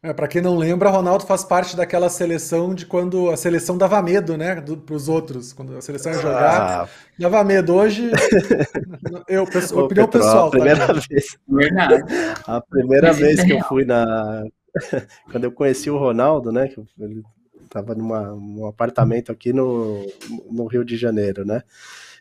[0.00, 4.00] É, para quem não lembra, Ronaldo faz parte daquela seleção de quando a seleção dava
[4.00, 6.88] medo, né, para os outros, quando a seleção ia jogar, ah.
[7.18, 7.74] dava medo.
[7.74, 8.08] Hoje,
[9.26, 10.46] eu, pessoal, opinião Petro, pessoal.
[10.46, 11.38] A tá, primeira tá, vez,
[12.46, 14.44] a primeira vez que eu fui na,
[15.32, 17.24] quando eu conheci o Ronaldo, né, que ele
[17.64, 20.06] estava num apartamento aqui no,
[20.48, 21.62] no Rio de Janeiro, né.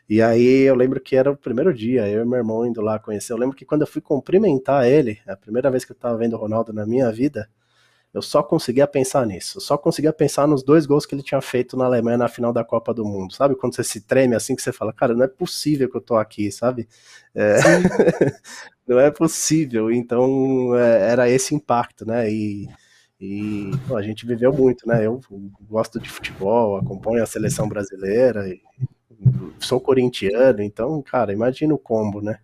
[0.08, 2.98] E aí eu lembro que era o primeiro dia, eu e meu irmão indo lá
[2.98, 3.32] conhecer.
[3.32, 6.32] Eu lembro que quando eu fui cumprimentar ele, a primeira vez que eu estava vendo
[6.32, 7.46] o Ronaldo na minha vida,
[8.18, 9.58] eu só conseguia pensar nisso.
[9.58, 12.52] Eu só conseguia pensar nos dois gols que ele tinha feito na Alemanha na final
[12.52, 13.32] da Copa do Mundo.
[13.32, 16.00] Sabe quando você se treme assim que você fala, cara, não é possível que eu
[16.00, 16.88] tô aqui, sabe?
[17.34, 17.56] É...
[18.86, 19.90] não é possível.
[19.90, 22.30] Então é, era esse impacto, né?
[22.30, 22.68] E,
[23.20, 25.06] e pô, a gente viveu muito, né?
[25.06, 25.20] Eu
[25.68, 28.44] gosto de futebol, acompanho a seleção brasileira,
[29.60, 32.38] sou corintiano, então, cara, imagina o combo, né?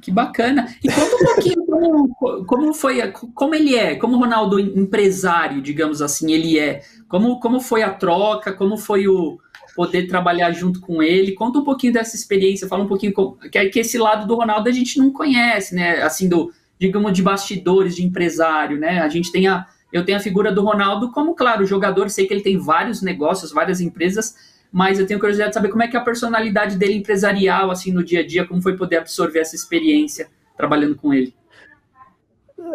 [0.00, 0.66] Que bacana.
[0.82, 6.00] E conta um pouquinho como, como foi, como ele é, como o Ronaldo empresário, digamos
[6.00, 6.82] assim, ele é.
[7.08, 9.38] Como, como foi a troca, como foi o
[9.74, 11.32] poder trabalhar junto com ele.
[11.32, 13.12] Conta um pouquinho dessa experiência, fala um pouquinho
[13.52, 16.02] que, que esse lado do Ronaldo a gente não conhece, né?
[16.02, 19.00] Assim, do, digamos, de bastidores de empresário, né?
[19.00, 19.66] A gente tem a.
[19.92, 23.52] Eu tenho a figura do Ronaldo como, claro, jogador, sei que ele tem vários negócios,
[23.52, 24.34] várias empresas,
[24.72, 27.92] mas eu tenho curiosidade de saber como é que é a personalidade dele empresarial, assim,
[27.92, 31.32] no dia a dia, como foi poder absorver essa experiência trabalhando com ele.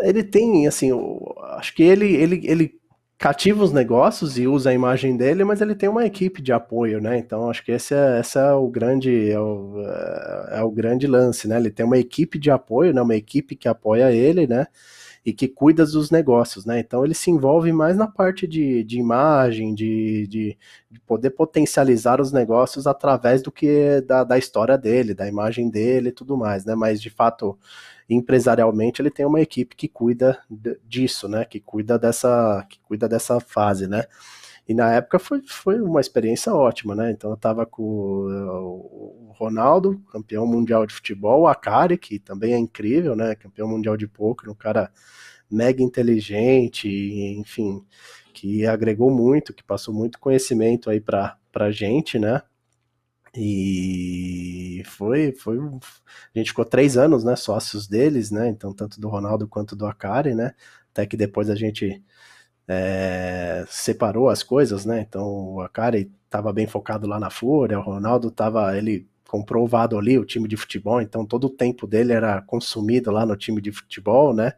[0.02, 2.82] Ele tem, assim, eu acho que ele, ele, ele
[3.18, 7.00] cativa os negócios e usa a imagem dele, mas ele tem uma equipe de apoio,
[7.00, 7.18] né?
[7.18, 11.08] Então acho que esse é, esse é o grande é o, é, é o grande
[11.08, 11.58] lance, né?
[11.58, 13.02] Ele tem uma equipe de apoio, né?
[13.02, 14.68] Uma equipe que apoia ele, né?
[15.26, 16.80] e que cuida dos negócios, né?
[16.80, 20.58] Então ele se envolve mais na parte de, de imagem, de, de,
[20.90, 26.10] de poder potencializar os negócios através do que da, da história dele, da imagem dele
[26.10, 26.74] e tudo mais, né?
[26.76, 27.58] Mas de fato,
[28.16, 30.40] empresarialmente, ele tem uma equipe que cuida
[30.88, 31.46] disso, né?
[31.46, 34.04] Que cuida dessa, que cuida dessa fase, né?
[34.68, 37.12] E na época foi, foi uma experiência ótima, né?
[37.12, 42.58] Então eu tava com o Ronaldo, campeão mundial de futebol, o Akari, que também é
[42.58, 43.36] incrível, né?
[43.36, 44.92] Campeão mundial de poker, um cara
[45.50, 46.88] mega inteligente,
[47.38, 47.84] enfim,
[48.34, 52.42] que agregou muito, que passou muito conhecimento aí pra, pra gente, né?
[53.36, 55.58] E foi, foi.
[55.58, 57.36] A gente ficou três anos, né?
[57.36, 58.50] Sócios deles, né?
[58.50, 60.54] Então, tanto do Ronaldo quanto do Akari, né?
[60.92, 62.04] Até que depois a gente
[62.68, 65.02] é, separou as coisas, né?
[65.02, 65.24] Então
[65.56, 69.98] o Akari estava bem focado lá na Fúria, o Ronaldo estava, ele comprou o Vado
[69.98, 73.62] ali, o time de futebol, então todo o tempo dele era consumido lá no time
[73.62, 74.54] de futebol, né?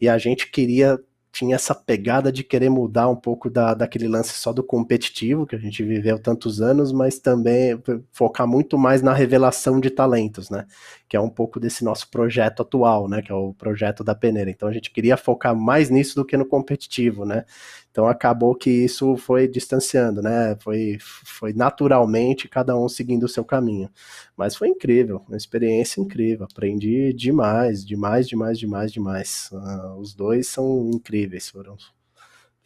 [0.00, 0.98] E a gente queria
[1.32, 5.54] tinha essa pegada de querer mudar um pouco da, daquele lance só do competitivo, que
[5.54, 10.66] a gente viveu tantos anos, mas também focar muito mais na revelação de talentos, né?
[11.08, 13.22] Que é um pouco desse nosso projeto atual, né?
[13.22, 14.50] Que é o projeto da peneira.
[14.50, 17.44] Então a gente queria focar mais nisso do que no competitivo, né?
[17.90, 20.56] Então acabou que isso foi distanciando, né?
[20.60, 23.90] Foi, foi naturalmente cada um seguindo o seu caminho.
[24.36, 26.46] Mas foi incrível, uma experiência incrível.
[26.50, 29.50] Aprendi demais, demais, demais, demais, demais.
[29.52, 31.76] Uh, os dois são incríveis, foram,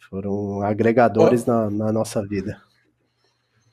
[0.09, 1.51] foram agregadores oh.
[1.51, 2.61] na, na nossa vida.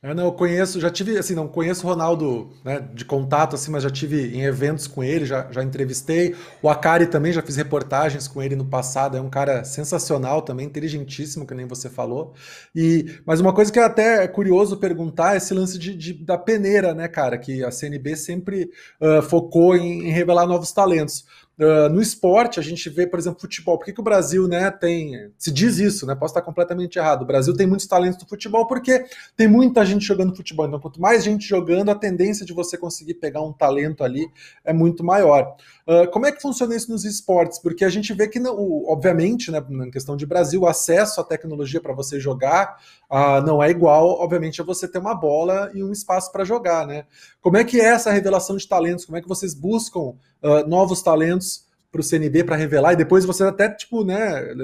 [0.03, 3.71] Eu não, eu conheço, já tive, assim, não conheço o Ronaldo né, de contato, assim,
[3.71, 6.35] mas já tive em eventos com ele, já, já entrevistei.
[6.61, 10.67] O Akari também, já fiz reportagens com ele no passado, é um cara sensacional também,
[10.67, 12.35] inteligentíssimo, que nem você falou.
[12.75, 16.37] E, mas uma coisa que é até curioso perguntar é esse lance de, de da
[16.37, 21.25] peneira, né, cara, que a CNB sempre uh, focou em, em revelar novos talentos.
[21.63, 23.79] Uh, no esporte, a gente vê, por exemplo, futebol.
[23.79, 25.31] Por que, que, o Brasil né, tem.
[25.39, 26.15] Se diz isso, né?
[26.15, 27.23] Posso estar completamente errado.
[27.23, 29.05] O Brasil tem muitos talentos no futebol porque
[29.37, 30.67] tem muita gente jogando futebol.
[30.67, 34.27] Então, quanto mais gente jogando, a tendência de você conseguir pegar um talento ali
[34.65, 35.55] é muito maior.
[35.87, 37.61] Uh, como é que funciona isso nos esportes?
[37.61, 41.25] Porque a gente vê que, não, obviamente, né, na questão de Brasil, o acesso à
[41.25, 42.77] tecnologia para você jogar
[43.09, 46.87] uh, não é igual, obviamente, a você ter uma bola e um espaço para jogar,
[46.89, 47.05] né?
[47.41, 49.05] Como é que é essa revelação de talentos?
[49.05, 52.93] Como é que vocês buscam uh, novos talentos para o CNB para revelar?
[52.93, 54.55] E depois vocês até, tipo, né,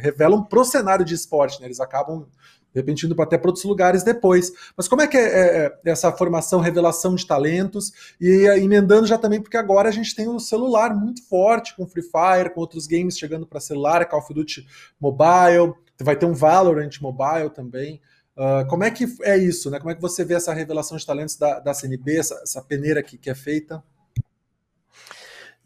[0.00, 1.66] revelam pro cenário de esporte, né?
[1.66, 2.26] Eles acabam
[2.72, 4.52] de repente indo até para outros lugares depois.
[4.76, 7.92] Mas como é que é, é, é, essa formação, revelação de talentos?
[8.20, 12.02] E emendando já também, porque agora a gente tem o celular muito forte, com Free
[12.02, 14.66] Fire, com outros games chegando para celular, Call of Duty
[15.00, 18.00] Mobile, vai ter um Valorant Mobile também.
[18.36, 19.78] Uh, como é que é isso, né?
[19.78, 23.02] Como é que você vê essa revelação de talentos da, da CNB, essa, essa peneira
[23.02, 23.82] que, que é feita?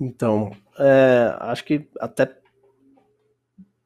[0.02, 2.28] Então, é, acho que até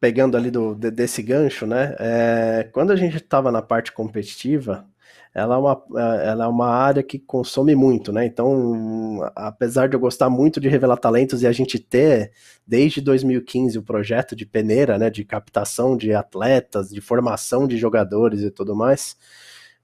[0.01, 1.95] pegando ali do, desse gancho, né?
[1.99, 4.87] É, quando a gente estava na parte competitiva,
[5.35, 8.25] ela é, uma, é, ela é uma área que consome muito, né?
[8.25, 12.33] Então, apesar de eu gostar muito de revelar talentos e a gente ter,
[12.67, 15.11] desde 2015, o projeto de peneira, né?
[15.11, 19.17] De captação de atletas, de formação de jogadores e tudo mais,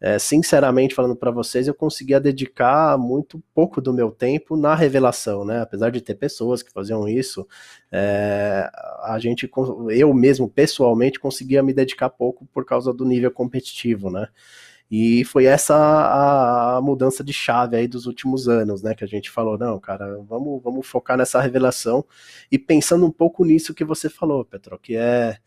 [0.04, 5.44] é, sinceramente falando para vocês, eu conseguia dedicar muito pouco do meu tempo na revelação,
[5.44, 5.60] né?
[5.60, 7.46] Apesar de ter pessoas que faziam isso,
[7.92, 8.68] é,
[9.04, 9.48] a gente,
[9.90, 14.26] eu mesmo pessoalmente conseguia me dedicar pouco por causa do nível competitivo, né?
[14.90, 18.96] E foi essa a, a, mudança de chave aí dos últimos anos, né?
[18.96, 22.04] Que a gente falou, não, cara, vamos, vamos focar nessa revelação
[22.50, 25.38] e pensando um pouco nisso que você falou, Petro, que é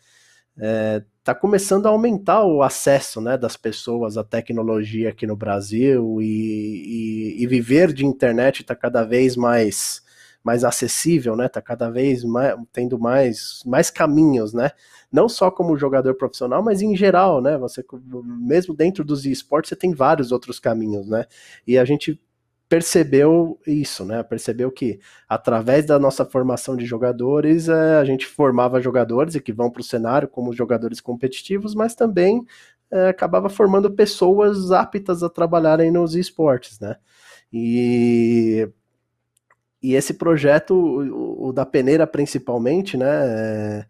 [0.57, 6.21] está é, começando a aumentar o acesso né, das pessoas à tecnologia aqui no Brasil
[6.21, 10.01] e, e, e viver de internet está cada vez mais,
[10.43, 11.47] mais acessível, né?
[11.47, 14.71] Está cada vez mais, tendo mais, mais caminhos, né?
[15.11, 17.57] Não só como jogador profissional, mas em geral, né?
[17.57, 17.83] Você
[18.23, 21.25] mesmo dentro dos esportes você tem vários outros caminhos, né?
[21.67, 22.19] E a gente
[22.67, 24.23] percebeu isso, né?
[24.23, 24.99] Percebeu que
[25.29, 29.81] através da nossa formação de jogadores, é, a gente formava jogadores e que vão para
[29.81, 32.45] o cenário como jogadores competitivos, mas também
[32.91, 36.97] é, acabava formando pessoas aptas a trabalharem nos esportes, né?
[37.53, 38.67] E,
[39.81, 43.07] e esse projeto, o, o da peneira principalmente, né?
[43.07, 43.85] É,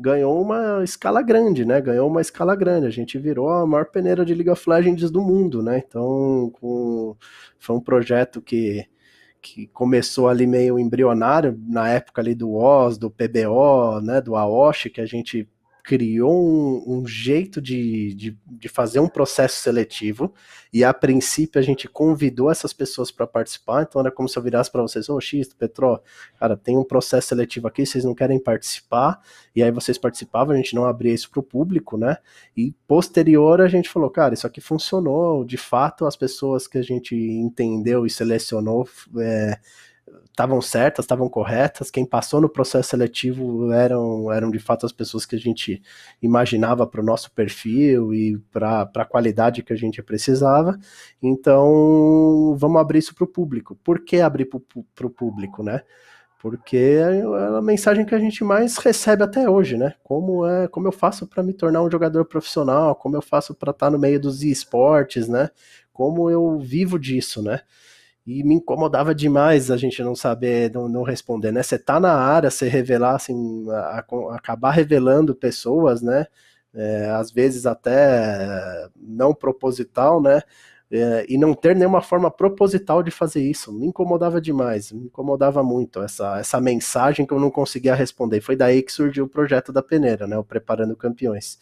[0.00, 1.78] ganhou uma escala grande, né?
[1.80, 2.86] Ganhou uma escala grande.
[2.86, 5.82] A gente virou a maior peneira de League of Legends do mundo, né?
[5.86, 7.14] Então, com...
[7.58, 8.86] foi um projeto que,
[9.42, 14.22] que começou ali meio embrionário, na época ali do OS, do PBO, né?
[14.22, 15.46] Do AOSH, que a gente
[15.90, 20.32] criou um, um jeito de, de, de, fazer um processo seletivo.
[20.72, 24.42] E a princípio a gente convidou essas pessoas para participar, então era como se eu
[24.44, 26.00] virasse para vocês, ô oh, X, Petro,
[26.38, 29.20] cara, tem um processo seletivo aqui, vocês não querem participar,
[29.52, 32.18] e aí vocês participavam, a gente não abria isso para o público, né,
[32.56, 36.82] e posterior a gente falou, cara, isso aqui funcionou, de fato as pessoas que a
[36.82, 39.58] gente entendeu e selecionou é,
[40.30, 45.26] estavam certas, estavam corretas, quem passou no processo seletivo eram, eram de fato as pessoas
[45.26, 45.82] que a gente
[46.22, 50.78] imaginava para o nosso perfil e para a qualidade que a gente precisava.
[51.22, 53.76] Então, vamos abrir isso para o público.
[53.84, 55.82] Por que abrir para o público, né?
[56.40, 57.22] Porque é
[57.58, 59.94] a mensagem que a gente mais recebe até hoje, né?
[60.02, 63.72] Como é, como eu faço para me tornar um jogador profissional, como eu faço para
[63.72, 65.50] estar tá no meio dos esportes, né?
[65.92, 67.60] Como eu vivo disso, né?
[68.26, 71.62] E me incomodava demais a gente não saber, não, não responder, né?
[71.62, 76.26] Você tá na área, você revelar, assim, a, a, acabar revelando pessoas, né?
[76.74, 80.42] É, às vezes até não proposital, né?
[80.90, 83.72] é, e não ter nenhuma forma proposital de fazer isso.
[83.72, 88.40] Me incomodava demais, me incomodava muito essa, essa mensagem que eu não conseguia responder.
[88.40, 90.36] Foi daí que surgiu o projeto da peneira, né?
[90.36, 91.58] O Preparando Campeões.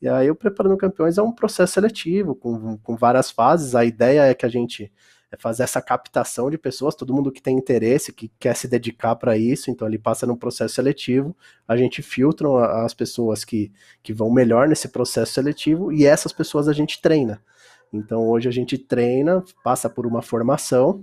[0.00, 3.74] E aí o Preparando Campeões é um processo seletivo, com, com várias fases.
[3.74, 4.90] A ideia é que a gente
[5.32, 9.16] é fazer essa captação de pessoas, todo mundo que tem interesse, que quer se dedicar
[9.16, 11.34] para isso, então ele passa num processo seletivo,
[11.66, 12.46] a gente filtra
[12.84, 17.42] as pessoas que, que vão melhor nesse processo seletivo e essas pessoas a gente treina.
[17.90, 21.02] Então hoje a gente treina, passa por uma formação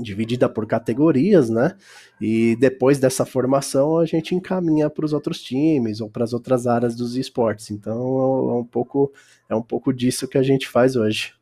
[0.00, 1.76] dividida por categorias, né?
[2.20, 6.66] E depois dessa formação a gente encaminha para os outros times ou para as outras
[6.66, 7.70] áreas dos esportes.
[7.70, 8.00] Então
[8.50, 9.12] é um pouco
[9.48, 11.34] é um pouco disso que a gente faz hoje.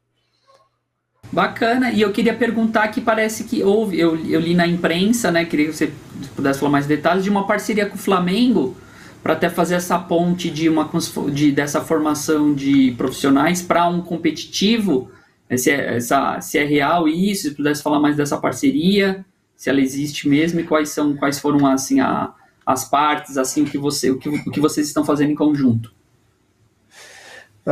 [1.32, 5.44] Bacana, e eu queria perguntar que parece que houve, eu, eu li na imprensa, né?
[5.44, 5.92] Queria que você
[6.34, 8.76] pudesse falar mais detalhes, de uma parceria com o Flamengo
[9.22, 10.90] para até fazer essa ponte de uma
[11.32, 15.10] de, dessa formação de profissionais para um competitivo.
[15.56, 19.80] Se é, essa, se é real isso, se pudesse falar mais dessa parceria, se ela
[19.80, 22.32] existe mesmo e quais são quais foram assim a,
[22.64, 25.92] as partes, assim o que você o que, o que vocês estão fazendo em conjunto.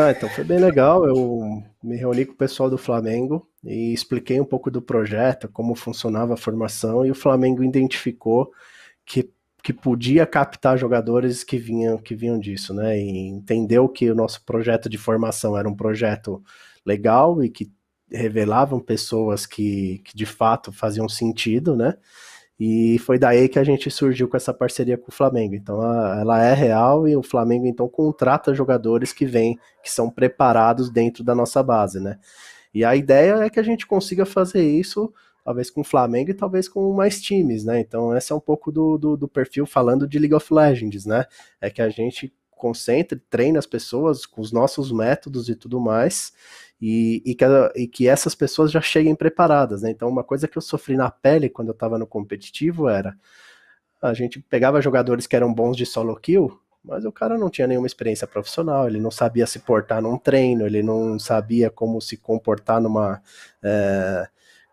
[0.01, 1.05] Ah, então foi bem legal.
[1.05, 5.75] Eu me reuni com o pessoal do Flamengo e expliquei um pouco do projeto, como
[5.75, 8.53] funcionava a formação, e o Flamengo identificou
[9.05, 9.29] que,
[9.61, 12.97] que podia captar jogadores que vinham, que vinham disso, né?
[12.97, 16.45] E entendeu que o nosso projeto de formação era um projeto
[16.87, 17.69] legal e que
[18.09, 21.97] revelavam pessoas que, que de fato faziam sentido, né?
[22.59, 25.55] E foi daí que a gente surgiu com essa parceria com o Flamengo.
[25.55, 30.91] Então ela é real e o Flamengo então contrata jogadores que vêm, que são preparados
[30.91, 32.19] dentro da nossa base, né?
[32.75, 35.13] E a ideia é que a gente consiga fazer isso,
[35.45, 37.79] talvez com o Flamengo e talvez com mais times, né?
[37.79, 41.27] Então esse é um pouco do, do, do perfil falando de League of Legends, né?
[41.61, 46.33] É que a gente concentre, treine as pessoas com os nossos métodos e tudo mais
[46.81, 47.45] e, e, que,
[47.77, 49.91] e que essas pessoas já cheguem preparadas, né?
[49.91, 53.17] Então, uma coisa que eu sofri na pele quando eu estava no competitivo era
[54.01, 57.67] a gente pegava jogadores que eram bons de solo kill, mas o cara não tinha
[57.67, 62.17] nenhuma experiência profissional, ele não sabia se portar num treino, ele não sabia como se
[62.17, 63.21] comportar numa.
[63.63, 64.29] É,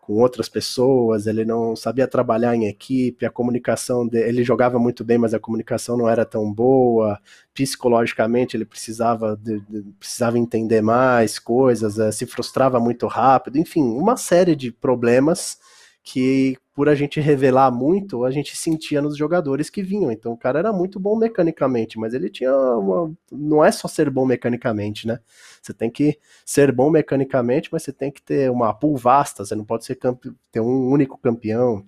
[0.06, 5.02] com outras pessoas, ele não sabia trabalhar em equipe, a comunicação dele, ele jogava muito
[5.02, 7.18] bem, mas a comunicação não era tão boa,
[7.52, 13.82] psicologicamente ele precisava de, de, precisava entender mais coisas, é, se frustrava muito rápido, enfim,
[13.82, 15.58] uma série de problemas
[16.06, 20.12] que por a gente revelar muito, a gente sentia nos jogadores que vinham.
[20.12, 23.12] Então o cara era muito bom mecanicamente, mas ele tinha uma.
[23.32, 25.18] Não é só ser bom mecanicamente, né?
[25.60, 29.56] Você tem que ser bom mecanicamente, mas você tem que ter uma pool vasta, você
[29.56, 30.32] não pode ser campe...
[30.52, 31.84] ter um único campeão.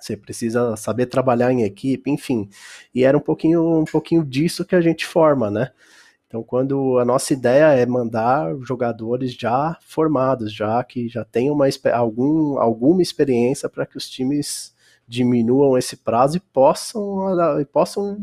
[0.00, 2.48] Você precisa saber trabalhar em equipe, enfim.
[2.92, 5.70] E era um pouquinho, um pouquinho disso que a gente forma, né?
[6.30, 11.66] Então, quando a nossa ideia é mandar jogadores já formados, já que já tenham uma,
[11.92, 14.72] algum, alguma experiência para que os times
[15.08, 18.16] diminuam esse prazo e possam, e possam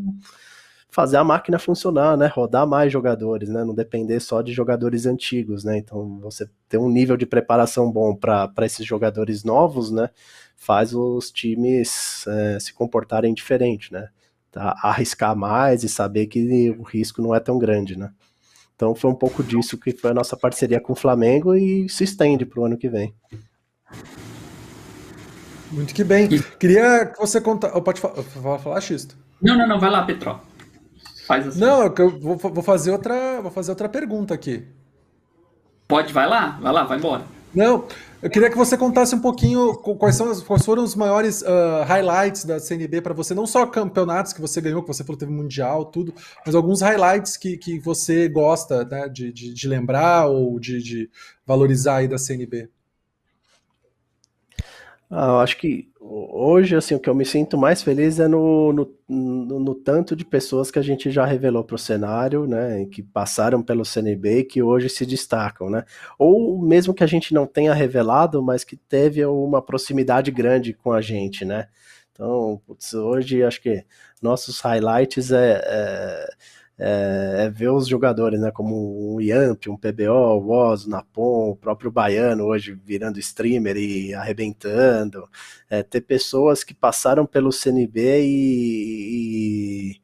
[0.90, 2.28] fazer a máquina funcionar, né?
[2.28, 3.66] Rodar mais jogadores, né?
[3.66, 5.78] Não depender só de jogadores antigos, né?
[5.78, 10.10] Então, você ter um nível de preparação bom para esses jogadores novos, né?
[10.56, 14.08] Faz os times é, se comportarem diferente, né?
[14.56, 18.12] Arriscar mais e saber que o risco não é tão grande, né?
[18.76, 22.04] Então foi um pouco disso que foi a nossa parceria com o Flamengo e se
[22.04, 23.14] estende para o ano que vem.
[25.72, 26.30] Muito que bem.
[26.60, 27.76] Queria que você contasse.
[27.76, 29.18] Oh, pode falar, falar, Xisto?
[29.42, 30.40] Não, não, não, vai lá, Petro.
[31.26, 31.60] Faz assim.
[31.60, 34.66] Não, eu vou, vou, fazer outra, vou fazer outra pergunta aqui.
[35.88, 37.24] Pode, vai lá, vai lá, vai embora.
[37.54, 37.86] Não,
[38.22, 42.46] eu queria que você contasse um pouquinho quais, são, quais foram os maiores uh, highlights
[42.46, 45.86] da CNB para você, não só campeonatos que você ganhou, que você falou teve mundial,
[45.86, 46.14] tudo,
[46.46, 51.10] mas alguns highlights que, que você gosta né, de, de, de lembrar ou de, de
[51.46, 52.70] valorizar aí da CNB.
[55.10, 58.74] Ah, eu acho que hoje, assim, o que eu me sinto mais feliz é no,
[58.74, 62.86] no, no, no tanto de pessoas que a gente já revelou para o cenário, né,
[62.88, 65.86] que passaram pelo CNB e que hoje se destacam, né,
[66.20, 70.92] ou mesmo que a gente não tenha revelado, mas que teve uma proximidade grande com
[70.92, 71.68] a gente, né.
[72.12, 73.86] Então, putz, hoje acho que
[74.22, 76.28] nossos highlights é, é
[76.80, 81.50] é, é, ver os jogadores, né, como um Yamp, um PBO, o Oz, o Napon,
[81.50, 85.28] o próprio Baiano hoje virando streamer e arrebentando,
[85.70, 89.98] é, ter pessoas que passaram pelo CNB e,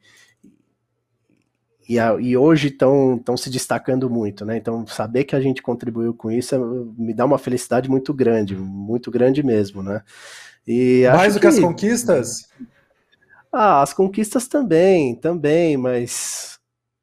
[1.86, 6.12] e, e, e hoje estão se destacando muito, né, então saber que a gente contribuiu
[6.12, 6.58] com isso é,
[6.98, 10.02] me dá uma felicidade muito grande, muito grande mesmo, né.
[10.66, 12.48] E Mais do que, que as conquistas?
[13.52, 16.53] Ah, as conquistas também, também, mas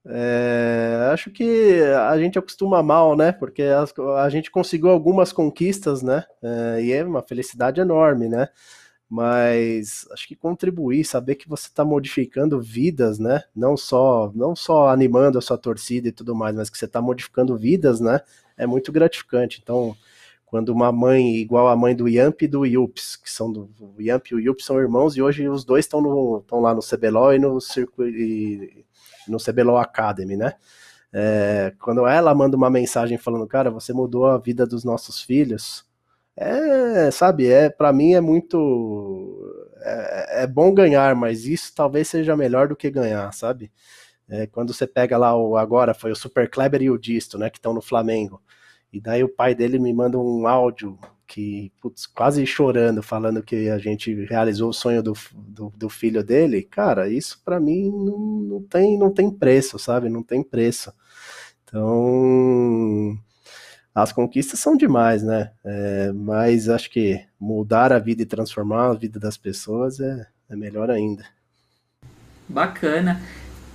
[0.06, 1.80] É, acho que
[2.10, 3.32] a gente acostuma mal, né?
[3.32, 3.64] Porque
[4.18, 6.24] a, gente conseguiu algumas conquistas, né?
[6.42, 8.48] É, e é uma felicidade enorme, né?
[9.10, 13.44] Mas acho que contribuir, saber que você está modificando vidas, né?
[13.56, 17.02] Não só, não só animando a sua torcida e tudo mais, mas que você está
[17.02, 18.22] modificando vidas, né?
[18.58, 19.60] É muito gratificante.
[19.62, 19.96] Então,
[20.46, 24.02] quando uma mãe igual a mãe do Yamp e do Yups, que são do o
[24.02, 26.02] Yamp e o Yups são irmãos e hoje os dois estão
[26.52, 28.18] lá no CBLOL e no circuito
[29.28, 30.54] no CBLOL Academy, né?
[31.14, 35.86] É, quando ela manda uma mensagem falando, cara, você mudou a vida dos nossos filhos,
[36.36, 42.38] é, sabe, é para mim é muito é, é, bom ganhar, mas isso talvez seja
[42.38, 43.72] melhor do que ganhar, sabe?
[44.30, 47.50] É, quando você pega lá o agora foi o Super Kleber e o Disto, né,
[47.50, 48.42] que estão no Flamengo.
[48.94, 50.98] E daí o pai dele me manda um áudio
[51.32, 56.22] que, putz, quase chorando, falando que a gente realizou o sonho do, do, do filho
[56.22, 60.10] dele, cara, isso para mim não, não, tem, não tem preço, sabe?
[60.10, 60.92] Não tem preço.
[61.64, 63.18] Então,
[63.96, 65.54] as conquistas são demais, né?
[65.64, 70.56] É, mas acho que mudar a vida e transformar a vida das pessoas é, é
[70.58, 71.24] melhor ainda.
[72.50, 73.22] Bacana.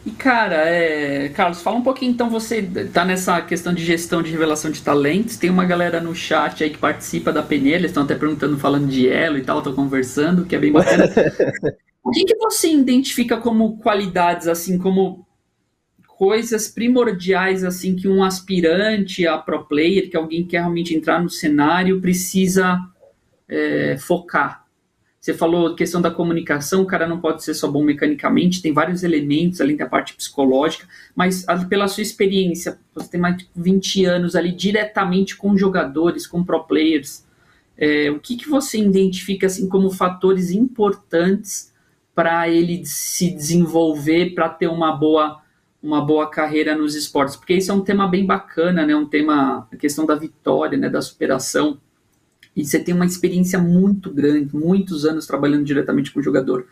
[0.06, 1.28] E, cara, é...
[1.30, 5.36] Carlos, fala um pouquinho então, você tá nessa questão de gestão de revelação de talentos,
[5.36, 8.86] tem uma galera no chat aí que participa da peneira, eles estão até perguntando, falando
[8.86, 11.06] de elo e tal, tô conversando, que é bem bacana.
[12.04, 15.26] o que, que você identifica como qualidades, assim, como
[16.06, 21.20] coisas primordiais, assim, que um aspirante a pro player, que alguém que quer realmente entrar
[21.20, 22.78] no cenário, precisa
[23.48, 24.65] é, focar?
[25.26, 29.02] Você falou questão da comunicação, o cara não pode ser só bom mecanicamente, tem vários
[29.02, 34.36] elementos além da parte psicológica, mas pela sua experiência, você tem mais de 20 anos
[34.36, 37.24] ali diretamente com jogadores, com pro players,
[37.76, 41.74] é, o que, que você identifica assim como fatores importantes
[42.14, 45.42] para ele se desenvolver, para ter uma boa
[45.82, 47.34] uma boa carreira nos esportes?
[47.34, 48.94] Porque isso é um tema bem bacana, né?
[48.94, 50.88] Um tema, a questão da vitória, né?
[50.88, 51.80] Da superação
[52.56, 56.66] e você tem uma experiência muito grande, muitos anos trabalhando diretamente com o jogador.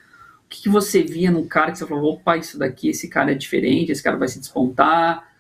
[0.46, 3.32] O que, que você via no cara que você falou, opa, isso daqui, esse cara
[3.32, 5.30] é diferente, esse cara vai se despontar?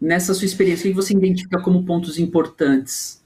[0.00, 3.20] Nessa sua experiência, o que você identifica como pontos importantes?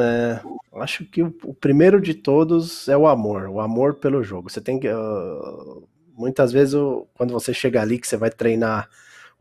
[0.00, 0.40] É,
[0.74, 4.50] acho que o, o, primeiro de todos é o amor, o amor pelo jogo.
[4.50, 4.88] Você tem que.
[4.88, 6.74] Uh, muitas vezes,
[7.14, 8.88] quando você chega ali, que você vai treinar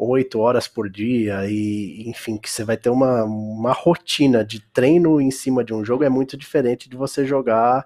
[0.01, 5.21] oito horas por dia e, enfim, que você vai ter uma, uma rotina de treino
[5.21, 7.85] em cima de um jogo é muito diferente de você jogar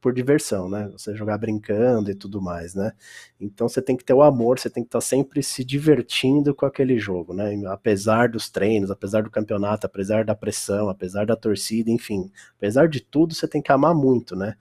[0.00, 0.88] por diversão, né?
[0.92, 2.92] Você jogar brincando e tudo mais, né?
[3.40, 6.64] Então você tem que ter o amor, você tem que estar sempre se divertindo com
[6.66, 7.60] aquele jogo, né?
[7.66, 13.00] Apesar dos treinos, apesar do campeonato, apesar da pressão, apesar da torcida, enfim, apesar de
[13.00, 14.54] tudo, você tem que amar muito, né?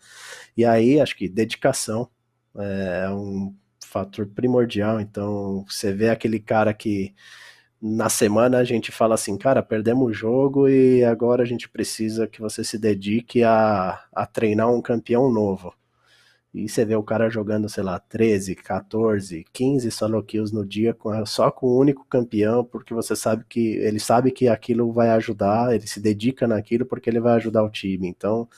[0.58, 2.10] E aí acho que dedicação
[2.56, 3.56] é um
[3.88, 5.00] fator primordial.
[5.00, 7.16] Então, você vê aquele cara que
[7.82, 12.28] na semana a gente fala assim, cara, perdemos o jogo e agora a gente precisa
[12.28, 15.74] que você se dedique a, a treinar um campeão novo.
[16.54, 20.94] E você vê o cara jogando, sei lá, 13, 14, 15 solo kills no dia
[20.94, 25.10] com, só com o único campeão, porque você sabe que ele sabe que aquilo vai
[25.12, 28.08] ajudar, ele se dedica naquilo porque ele vai ajudar o time.
[28.08, 28.50] Então,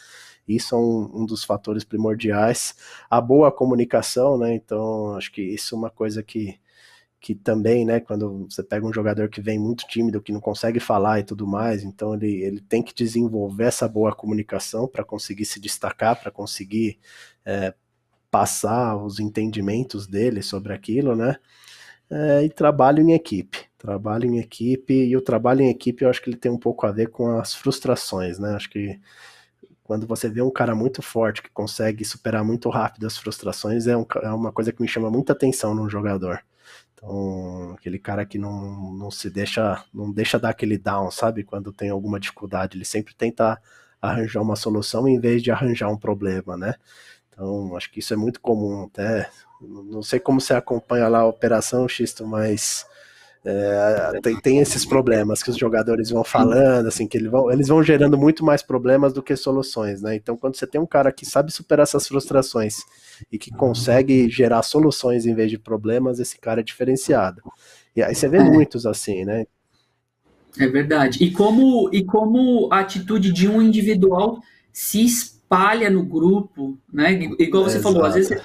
[0.55, 2.75] isso é um, um, dos fatores primordiais.
[3.09, 4.53] A boa comunicação, né?
[4.55, 6.59] Então, acho que isso é uma coisa que,
[7.19, 7.99] que também, né?
[7.99, 11.45] Quando você pega um jogador que vem muito tímido, que não consegue falar e tudo
[11.47, 16.31] mais, então ele, ele tem que desenvolver essa boa comunicação para conseguir se destacar, para
[16.31, 16.99] conseguir
[17.45, 17.73] é,
[18.31, 21.37] passar os entendimentos dele sobre aquilo, né?
[22.09, 23.69] É, e trabalho em equipe.
[23.77, 26.85] Trabalho em equipe, e o trabalho em equipe eu acho que ele tem um pouco
[26.85, 28.55] a ver com as frustrações, né?
[28.55, 28.99] Acho que
[29.89, 33.97] quando você vê um cara muito forte que consegue superar muito rápido as frustrações, é,
[33.97, 36.45] um, é uma coisa que me chama muita atenção num jogador.
[36.93, 41.43] Então, aquele cara que não, não se deixa, não deixa dar aquele down, sabe?
[41.43, 43.59] Quando tem alguma dificuldade, ele sempre tenta
[43.99, 46.75] arranjar uma solução em vez de arranjar um problema, né?
[47.27, 49.27] Então, acho que isso é muito comum, até.
[49.59, 52.85] Não sei como você acompanha lá a operação, Xisto, mas
[53.45, 57.69] é, tem, tem, esses problemas que os jogadores vão falando, assim, que eles vão, eles
[57.69, 60.15] vão gerando muito mais problemas do que soluções, né?
[60.15, 62.77] Então, quando você tem um cara que sabe superar essas frustrações
[63.31, 67.41] e que consegue gerar soluções em vez de problemas, esse cara é diferenciado.
[67.95, 68.43] E aí você vê é.
[68.43, 69.45] muitos assim, né?
[70.57, 71.23] É verdade.
[71.23, 74.41] E como, e como a atitude de um individual
[74.73, 77.13] se espalha no grupo, né?
[77.39, 78.41] Igual você falou, às vezes você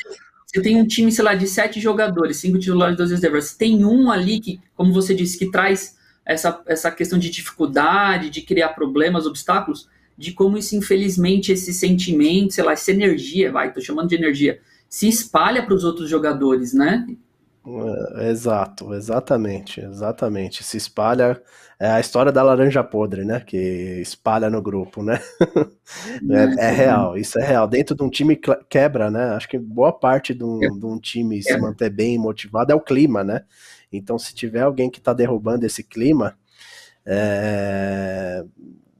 [0.55, 3.55] você tem um time, sei lá, de sete jogadores, cinco titulares, dois reservas.
[3.55, 8.40] Tem um ali que, como você disse, que traz essa, essa questão de dificuldade, de
[8.40, 13.80] criar problemas, obstáculos, de como isso, infelizmente, esse sentimento, sei lá, essa energia, vai, tô
[13.80, 17.05] chamando de energia, se espalha para os outros jogadores, né?
[17.67, 20.62] É, exato, exatamente, exatamente.
[20.62, 21.41] Se espalha.
[21.79, 23.41] É a história da laranja podre, né?
[23.41, 23.57] Que
[24.01, 25.19] espalha no grupo, né?
[26.61, 27.67] é, é, real, isso é real.
[27.67, 28.39] Dentro de um time
[28.69, 29.31] quebra, né?
[29.31, 32.81] Acho que boa parte de um, de um time se manter bem motivado é o
[32.81, 33.45] clima, né?
[33.93, 36.37] Então, se tiver alguém que está derrubando esse clima,
[37.07, 38.45] é,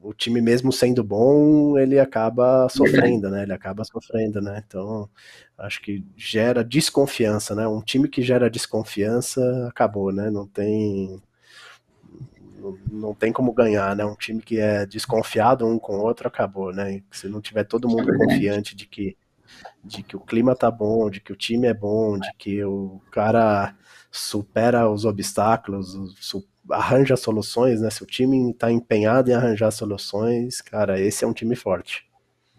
[0.01, 3.43] o time mesmo sendo bom, ele acaba sofrendo, né?
[3.43, 4.63] Ele acaba sofrendo, né?
[4.65, 5.09] Então,
[5.57, 7.67] acho que gera desconfiança, né?
[7.67, 10.29] Um time que gera desconfiança acabou, né?
[10.29, 11.21] Não tem
[12.91, 14.03] não tem como ganhar, né?
[14.05, 17.01] Um time que é desconfiado um com o outro acabou, né?
[17.11, 19.17] Se não tiver todo mundo é confiante de que
[19.83, 22.99] de que o clima tá bom, de que o time é bom, de que o
[23.11, 23.75] cara
[24.11, 25.95] supera os obstáculos,
[26.71, 27.89] arranja soluções, né?
[27.89, 32.05] Se o time está empenhado em arranjar soluções, cara, esse é um time forte.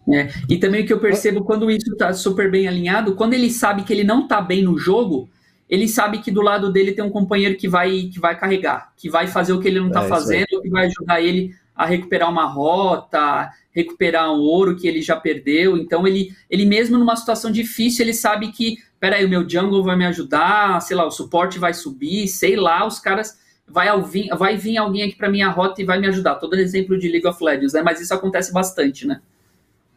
[0.09, 3.49] É, e também o que eu percebo quando isso está super bem alinhado, quando ele
[3.49, 5.29] sabe que ele não está bem no jogo,
[5.69, 9.09] ele sabe que do lado dele tem um companheiro que vai que vai carregar, que
[9.09, 12.29] vai fazer o que ele não está é, fazendo, que vai ajudar ele a recuperar
[12.29, 15.77] uma rota, recuperar um ouro que ele já perdeu.
[15.77, 19.95] Então ele, ele mesmo numa situação difícil, ele sabe que, peraí, o meu jungle vai
[19.95, 23.37] me ajudar, sei lá, o suporte vai subir, sei lá, os caras
[23.67, 26.35] vai, vir, vai vir alguém aqui para minha rota e vai me ajudar.
[26.35, 27.83] Todo exemplo de League of Legends, né?
[27.83, 29.21] Mas isso acontece bastante, né?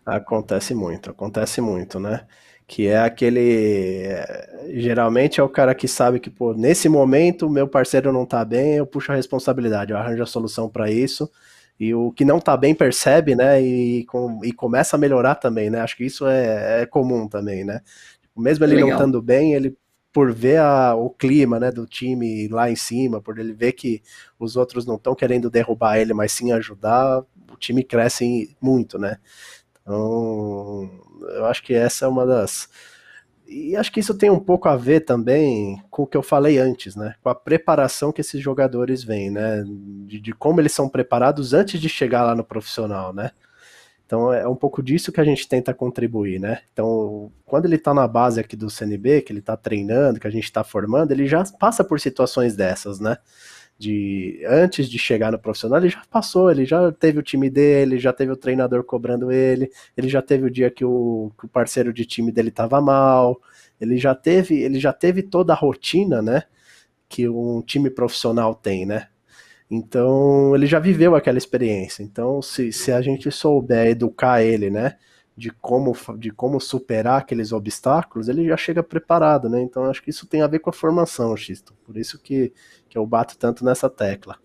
[0.05, 2.26] Acontece muito, acontece muito, né?
[2.66, 4.07] Que é aquele.
[4.74, 8.76] Geralmente é o cara que sabe que, pô, nesse momento meu parceiro não tá bem,
[8.76, 11.30] eu puxo a responsabilidade, eu arranjo a solução para isso.
[11.78, 13.61] E o que não tá bem percebe, né?
[13.62, 15.80] E, com, e começa a melhorar também, né?
[15.80, 17.80] Acho que isso é, é comum também, né?
[18.36, 18.90] Mesmo ele Legal.
[18.90, 19.76] não estando bem, ele
[20.12, 24.03] por ver a, o clima né, do time lá em cima, por ele ver que
[24.38, 29.18] os outros não estão querendo derrubar ele, mas sim ajudar, o time cresce muito, né?
[29.83, 30.91] Então,
[31.35, 32.68] eu acho que essa é uma das.
[33.47, 36.59] E acho que isso tem um pouco a ver também com o que eu falei
[36.59, 37.14] antes, né?
[37.22, 39.64] Com a preparação que esses jogadores vêm, né?
[40.07, 43.33] De, de como eles são preparados antes de chegar lá no profissional, né?
[44.07, 46.62] Então é um pouco disso que a gente tenta contribuir, né?
[46.72, 50.31] Então, quando ele está na base aqui do CNB, que ele está treinando, que a
[50.31, 53.18] gente está formando, ele já passa por situações dessas, né?
[53.81, 57.99] De antes de chegar no profissional, ele já passou, ele já teve o time dele,
[57.99, 61.49] já teve o treinador cobrando ele, ele já teve o dia que o, que o
[61.49, 63.41] parceiro de time dele estava mal,
[63.81, 66.43] ele já teve, ele já teve toda a rotina, né?
[67.09, 69.09] Que um time profissional tem, né?
[69.70, 72.03] Então, ele já viveu aquela experiência.
[72.03, 74.97] Então, se, se a gente souber educar ele, né,
[75.37, 79.62] de como, de como superar aqueles obstáculos, ele já chega preparado, né?
[79.62, 81.74] Então, acho que isso tem a ver com a formação, Xisto.
[81.85, 82.53] Por isso que,
[82.89, 84.37] que eu bato tanto nessa tecla.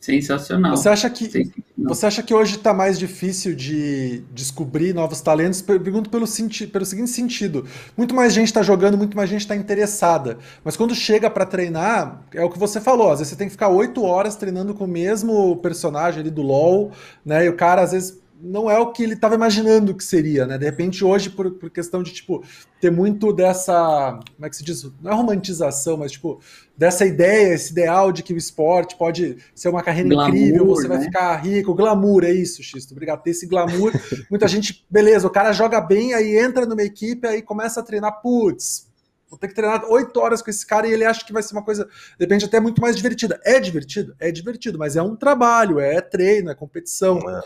[0.00, 0.74] Sensacional.
[0.74, 1.54] Você acha que, Sensacional.
[1.76, 5.60] você acha que hoje está mais difícil de descobrir novos talentos?
[5.60, 9.54] Pergunto pelo, senti pelo seguinte sentido: muito mais gente está jogando, muito mais gente está
[9.54, 10.38] interessada.
[10.64, 13.12] Mas quando chega para treinar, é o que você falou.
[13.12, 16.40] Às vezes você tem que ficar oito horas treinando com o mesmo personagem ali do
[16.40, 16.92] LoL,
[17.22, 17.44] né?
[17.44, 20.56] E o cara às vezes não é o que ele estava imaginando que seria, né?
[20.56, 22.42] De repente, hoje, por, por, questão de, tipo,
[22.80, 24.18] ter muito dessa.
[24.34, 24.84] Como é que se diz?
[25.00, 26.40] Não é romantização, mas, tipo,
[26.76, 30.88] dessa ideia, esse ideal de que o esporte pode ser uma carreira glamour, incrível, você
[30.88, 30.96] né?
[30.96, 31.74] vai ficar rico.
[31.74, 32.92] Glamour, é isso, Xisto.
[32.92, 33.22] Obrigado.
[33.22, 33.92] Ter esse glamour.
[34.30, 38.20] Muita gente, beleza, o cara joga bem, aí entra numa equipe, aí começa a treinar,
[38.22, 38.88] putz.
[39.30, 41.54] Vou ter que treinar oito horas com esse cara e ele acha que vai ser
[41.54, 41.88] uma coisa,
[42.18, 43.40] depende até muito mais divertida.
[43.44, 44.16] É divertido?
[44.18, 47.18] É divertido, mas é um trabalho, é treino, é competição.
[47.30, 47.40] É.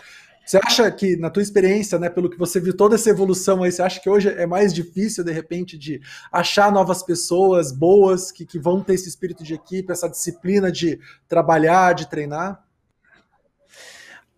[0.44, 3.72] Você acha que, na tua experiência, né, pelo que você viu toda essa evolução aí,
[3.72, 8.44] você acha que hoje é mais difícil, de repente, de achar novas pessoas boas que,
[8.44, 12.62] que vão ter esse espírito de equipe, essa disciplina de trabalhar, de treinar?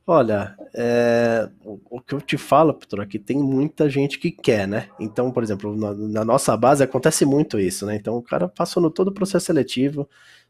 [0.08, 4.68] Olha, é, o, que eu te falo, Petro, é que tem muita gente que quer,
[4.68, 4.88] né?
[5.00, 7.96] Então, por exemplo, na, na, nossa base acontece muito isso, né?
[7.96, 10.08] Então, o cara passou no todo o processo seletivo,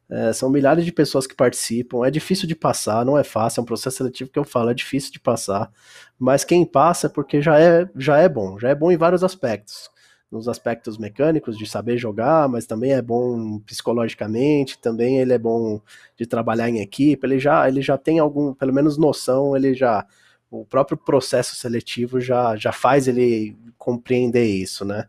[0.09, 3.63] é, são milhares de pessoas que participam, é difícil de passar, não é fácil, é
[3.63, 5.71] um processo seletivo que eu falo, é difícil de passar,
[6.19, 9.25] mas quem passa é porque já é, já é bom, já é bom em vários
[9.25, 9.91] aspectos.
[10.31, 15.81] Nos aspectos mecânicos, de saber jogar, mas também é bom psicologicamente, também ele é bom
[16.17, 20.05] de trabalhar em equipe, ele já, ele já tem algum, pelo menos noção, ele já,
[20.51, 25.07] o próprio processo seletivo já, já faz ele compreender isso, né?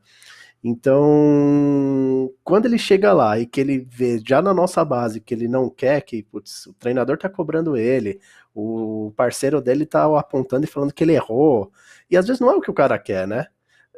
[0.63, 5.47] Então, quando ele chega lá e que ele vê já na nossa base que ele
[5.47, 8.19] não quer, que putz, o treinador tá cobrando ele,
[8.53, 11.71] o parceiro dele tá apontando e falando que ele errou,
[12.09, 13.47] e às vezes não é o que o cara quer, né?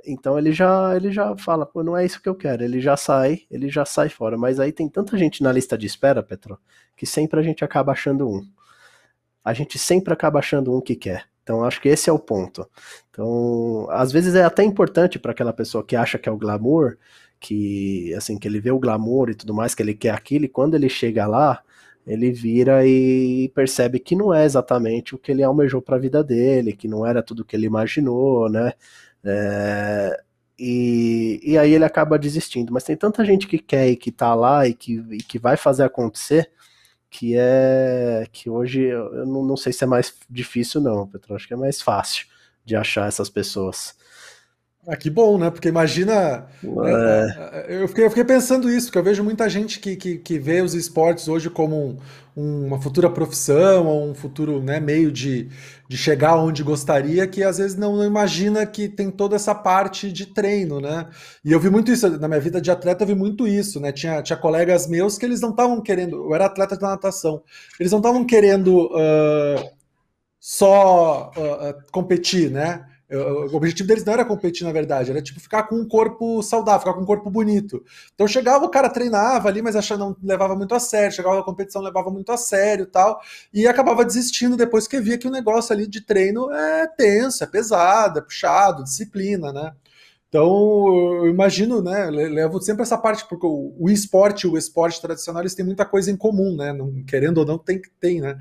[0.06, 2.64] Então ele já ele já fala, pô, não é isso que eu quero.
[2.64, 4.38] Ele já sai, ele já sai fora.
[4.38, 6.60] Mas aí tem tanta gente na lista de espera, Petro,
[6.96, 8.42] que sempre a gente acaba achando um.
[9.44, 11.29] A gente sempre acaba achando um que quer.
[11.50, 12.70] Então, acho que esse é o ponto.
[13.10, 16.96] Então, às vezes é até importante para aquela pessoa que acha que é o glamour,
[17.40, 20.48] que assim que ele vê o glamour e tudo mais, que ele quer aquilo, e
[20.48, 21.64] quando ele chega lá,
[22.06, 26.24] ele vira e percebe que não é exatamente o que ele almejou para a vida
[26.24, 28.74] dele, que não era tudo que ele imaginou, né?
[29.24, 30.22] É,
[30.60, 32.72] e, e aí ele acaba desistindo.
[32.72, 35.58] Mas tem tanta gente que quer e que tá lá e que, e que vai
[35.58, 36.52] fazer acontecer
[37.10, 41.48] que é que hoje eu não, não sei se é mais difícil não, Petro, acho
[41.48, 42.28] que é mais fácil
[42.64, 43.98] de achar essas pessoas.
[44.92, 45.52] Ah, que bom, né?
[45.52, 46.48] Porque imagina.
[46.64, 47.84] Né, é.
[47.84, 50.64] Eu, fiquei, eu fiquei pensando isso, porque eu vejo muita gente que, que, que vê
[50.64, 51.98] os esportes hoje como um,
[52.36, 55.48] um, uma futura profissão, ou um futuro né, meio de,
[55.88, 60.12] de chegar onde gostaria, que às vezes não, não, imagina que tem toda essa parte
[60.12, 61.08] de treino, né?
[61.46, 63.92] E eu vi muito isso, na minha vida de atleta, eu vi muito isso, né?
[63.92, 66.16] Tinha, tinha colegas meus que eles não estavam querendo.
[66.16, 67.44] Eu era atleta da natação,
[67.80, 69.70] eles não estavam querendo uh,
[70.40, 72.90] só uh, competir, né?
[73.12, 76.82] O objetivo deles não era competir, na verdade, era tipo ficar com um corpo saudável,
[76.82, 77.84] ficar com um corpo bonito.
[78.14, 81.44] Então chegava, o cara treinava ali, mas achava não levava muito a sério, chegava na
[81.44, 83.20] competição, levava muito a sério tal,
[83.52, 87.48] e acabava desistindo depois que via que o negócio ali de treino é tenso, é
[87.48, 89.74] pesado, é puxado, disciplina, né?
[90.28, 90.46] Então,
[91.24, 92.06] eu imagino, né?
[92.12, 96.12] Levo sempre essa parte, porque o esporte e o esporte tradicional eles têm muita coisa
[96.12, 96.72] em comum, né?
[97.08, 98.38] Querendo ou não, tem que tem, né?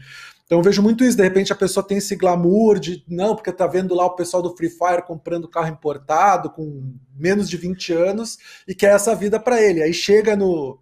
[0.48, 3.52] Então eu vejo muito isso, de repente a pessoa tem esse glamour de, não, porque
[3.52, 7.92] tá vendo lá o pessoal do Free Fire comprando carro importado com menos de 20
[7.92, 9.82] anos e quer essa vida para ele.
[9.82, 10.78] Aí chega no,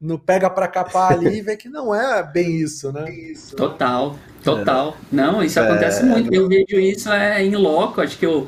[0.00, 3.06] no pega para capar ali e vê que não é bem isso, né?
[3.56, 4.96] Total, total.
[5.12, 5.16] É.
[5.16, 5.62] Não, isso é.
[5.64, 6.32] acontece muito.
[6.32, 8.46] Eu vejo isso é, em loco, acho que o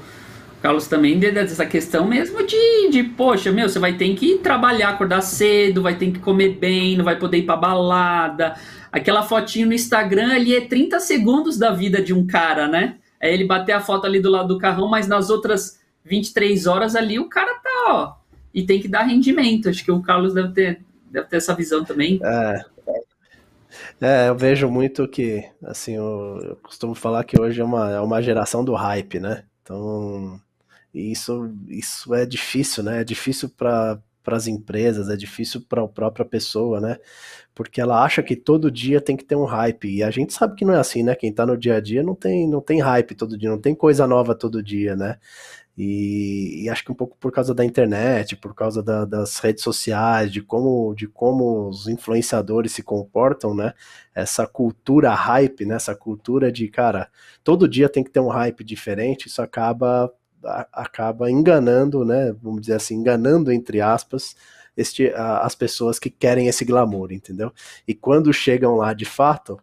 [0.62, 5.22] Carlos também dessa questão mesmo de, de, poxa, meu, você vai ter que trabalhar, acordar
[5.22, 8.54] cedo, vai ter que comer bem, não vai poder ir pra balada,
[8.90, 12.96] aquela fotinho no Instagram ali é 30 segundos da vida de um cara, né?
[13.20, 16.96] É ele bater a foto ali do lado do carrão, mas nas outras 23 horas
[16.96, 18.14] ali o cara tá, ó,
[18.54, 19.68] e tem que dar rendimento.
[19.68, 20.80] Acho que o Carlos deve ter,
[21.10, 22.20] deve ter essa visão também.
[22.22, 22.64] É.
[24.00, 28.00] É, eu vejo muito que, assim, eu, eu costumo falar que hoje é uma, é
[28.00, 29.44] uma geração do hype, né?
[29.62, 30.40] Então,
[30.92, 33.02] isso, isso é difícil, né?
[33.02, 36.98] É difícil para as empresas, é difícil para a própria pessoa, né?
[37.60, 39.86] porque ela acha que todo dia tem que ter um hype.
[39.86, 41.14] E a gente sabe que não é assim, né?
[41.14, 43.74] Quem tá no dia a dia não tem, não tem hype todo dia, não tem
[43.74, 45.18] coisa nova todo dia, né?
[45.76, 49.62] E, e acho que um pouco por causa da internet, por causa da, das redes
[49.62, 53.74] sociais, de como, de como os influenciadores se comportam, né?
[54.14, 55.74] Essa cultura hype, né?
[55.74, 57.10] Essa cultura de, cara,
[57.44, 60.10] todo dia tem que ter um hype diferente, isso acaba,
[60.72, 62.34] acaba enganando, né?
[62.42, 64.34] Vamos dizer assim, enganando entre aspas,
[64.76, 67.52] este, as pessoas que querem esse glamour, entendeu?
[67.86, 69.60] E quando chegam lá de fato,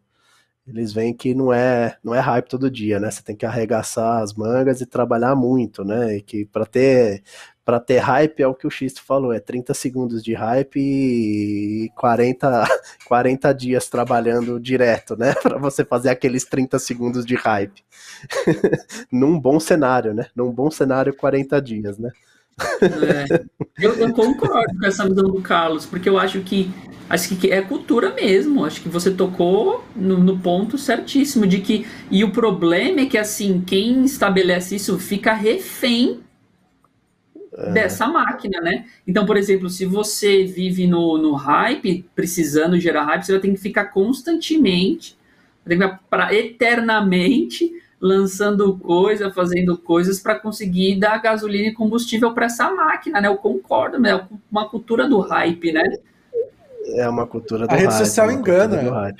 [0.67, 3.09] eles veem que não é não é hype todo dia, né?
[3.09, 6.17] Você tem que arregaçar as mangas e trabalhar muito, né?
[6.17, 7.23] E que para ter
[7.63, 11.89] para ter hype é o que o Xisto falou, é 30 segundos de hype e
[11.97, 12.65] 40,
[13.05, 15.33] 40 dias trabalhando direto, né?
[15.43, 17.83] Para você fazer aqueles 30 segundos de hype.
[19.11, 20.27] Num bom cenário, né?
[20.33, 22.09] Num bom cenário, 40 dias, né?
[22.59, 23.45] É,
[23.79, 26.71] eu, eu, concordo com essa visão do Carlos, porque eu acho que
[27.07, 28.65] acho que é cultura mesmo.
[28.65, 33.17] Acho que você tocou no, no, ponto certíssimo de que e o problema é que
[33.17, 36.19] assim quem estabelece isso fica refém
[37.53, 37.71] é.
[37.71, 38.85] dessa máquina, né?
[39.05, 43.51] Então, por exemplo, se você vive no, no hype, precisando gerar hype, você vai ter
[43.51, 45.15] que ficar constantemente,
[46.09, 53.19] para eternamente lançando coisa, fazendo coisas para conseguir dar gasolina e combustível para essa máquina,
[53.19, 53.27] né?
[53.27, 54.11] Eu concordo, né?
[54.11, 55.83] É uma cultura do hype, né?
[56.95, 57.79] É uma cultura do hype.
[57.79, 59.15] A rede social engana.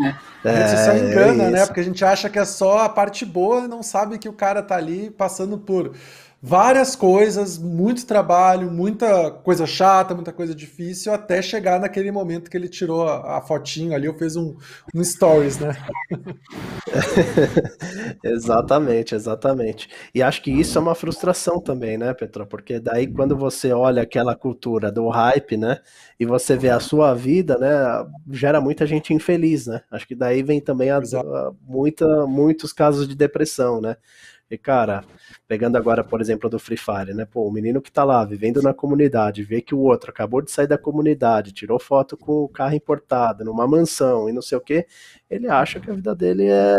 [0.00, 0.14] É.
[0.44, 1.66] A rede social é, engana, é né?
[1.66, 4.32] Porque a gente acha que é só a parte boa e não sabe que o
[4.32, 5.94] cara tá ali passando por
[6.40, 12.56] várias coisas, muito trabalho, muita coisa chata, muita coisa difícil, até chegar naquele momento que
[12.56, 14.56] ele tirou a, a fotinho ali, ou fez um,
[14.94, 15.76] um stories, né?
[18.22, 19.88] exatamente, exatamente.
[20.14, 22.46] E acho que isso é uma frustração também, né, Petro?
[22.46, 25.80] Porque daí quando você olha aquela cultura do hype, né,
[26.20, 27.68] e você vê a sua vida, né,
[28.30, 29.82] gera muita gente infeliz, né?
[29.90, 33.96] Acho que daí vem também a, a muita, muitos casos de depressão, né?
[34.50, 35.04] E, cara,
[35.48, 37.24] pegando agora, por exemplo, do Free Fire, né?
[37.24, 40.50] Pô, o menino que tá lá vivendo na comunidade, vê que o outro acabou de
[40.50, 44.60] sair da comunidade, tirou foto com o carro importado, numa mansão e não sei o
[44.60, 44.86] que,
[45.30, 46.76] ele acha que a vida dele é,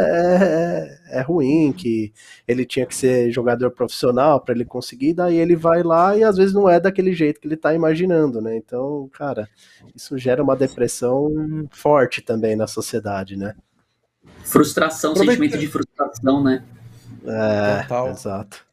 [1.10, 2.14] é, é ruim, que
[2.48, 6.38] ele tinha que ser jogador profissional para ele conseguir, daí ele vai lá e às
[6.38, 8.56] vezes não é daquele jeito que ele tá imaginando, né?
[8.56, 9.50] Então, cara,
[9.96, 13.56] isso gera uma depressão forte também na sociedade, né?
[14.44, 16.64] Frustração, sentimento de frustração, né?
[17.26, 18.10] É, Total.
[18.10, 18.70] exato.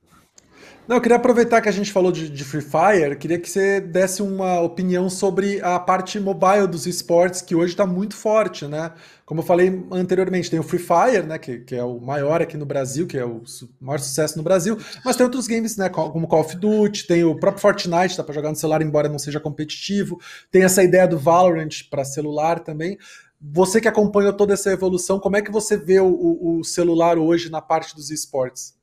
[0.86, 3.80] Não, eu queria aproveitar que a gente falou de, de, Free Fire, queria que você
[3.80, 8.92] desse uma opinião sobre a parte mobile dos esportes, que hoje está muito forte, né?
[9.24, 12.56] Como eu falei anteriormente, tem o Free Fire, né, que, que é o maior aqui
[12.56, 13.42] no Brasil, que é o
[13.80, 17.34] maior sucesso no Brasil, mas tem outros games, né, como Call of Duty, tem o
[17.34, 20.20] próprio Fortnite, dá para jogar no celular, embora não seja competitivo,
[20.52, 22.96] tem essa ideia do Valorant para celular também.
[23.40, 27.50] Você que acompanhou toda essa evolução, como é que você vê o, o celular hoje
[27.50, 28.74] na parte dos esportes?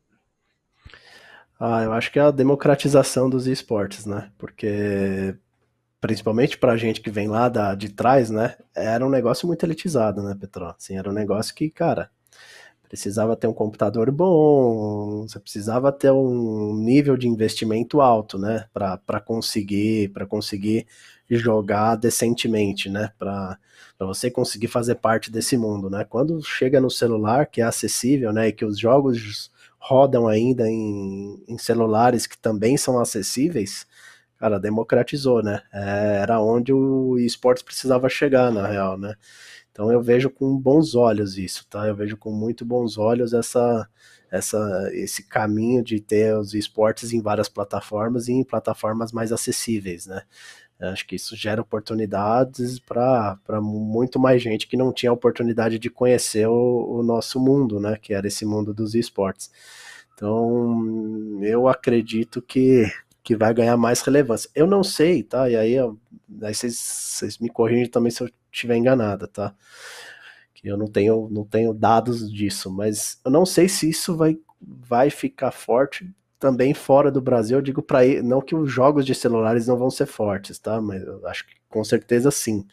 [1.60, 4.32] Ah, eu acho que é a democratização dos esportes, né?
[4.38, 5.36] Porque
[5.99, 8.58] principalmente para a gente que vem lá da, de trás, né?
[8.76, 10.66] Era um negócio muito elitizado, né, Petro?
[10.66, 12.12] Assim, era um negócio que, cara,
[12.93, 19.20] precisava ter um computador bom, você precisava ter um nível de investimento alto, né, para
[19.20, 20.86] conseguir, para conseguir
[21.36, 23.57] jogar decentemente, né, para
[23.99, 26.03] você conseguir fazer parte desse mundo, né?
[26.03, 31.43] Quando chega no celular, que é acessível, né, e que os jogos rodam ainda em,
[31.47, 33.86] em celulares que também são acessíveis,
[34.38, 35.61] cara, democratizou, né?
[35.73, 39.15] É, era onde o esportes precisava chegar, na real, né?
[39.71, 41.88] Então eu vejo com bons olhos isso, tá?
[41.88, 43.89] Eu vejo com muito bons olhos essa,
[44.31, 50.05] essa, esse caminho de ter os esportes em várias plataformas e em plataformas mais acessíveis,
[50.05, 50.21] né?
[50.89, 56.47] Acho que isso gera oportunidades para muito mais gente que não tinha oportunidade de conhecer
[56.47, 57.97] o, o, nosso mundo, né?
[58.01, 59.51] Que era esse mundo dos esportes.
[60.13, 62.91] Então, eu acredito que,
[63.23, 64.49] que vai ganhar mais relevância.
[64.53, 65.49] Eu não sei, tá?
[65.49, 69.55] E aí, aí vocês, vocês me corrigem também se eu estiver enganada, tá?
[70.53, 74.38] Que eu não tenho, não tenho dados disso, mas eu não sei se isso vai,
[74.61, 76.13] vai ficar forte
[76.44, 79.89] também fora do Brasil, eu digo para não que os jogos de celulares não vão
[79.89, 80.82] ser fortes, tá?
[80.82, 82.68] Mas eu acho que com certeza sim.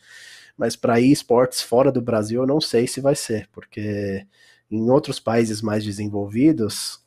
[0.58, 4.26] Mas para esportes fora do Brasil, eu não sei se vai ser, porque
[4.70, 7.00] em outros países mais desenvolvidos,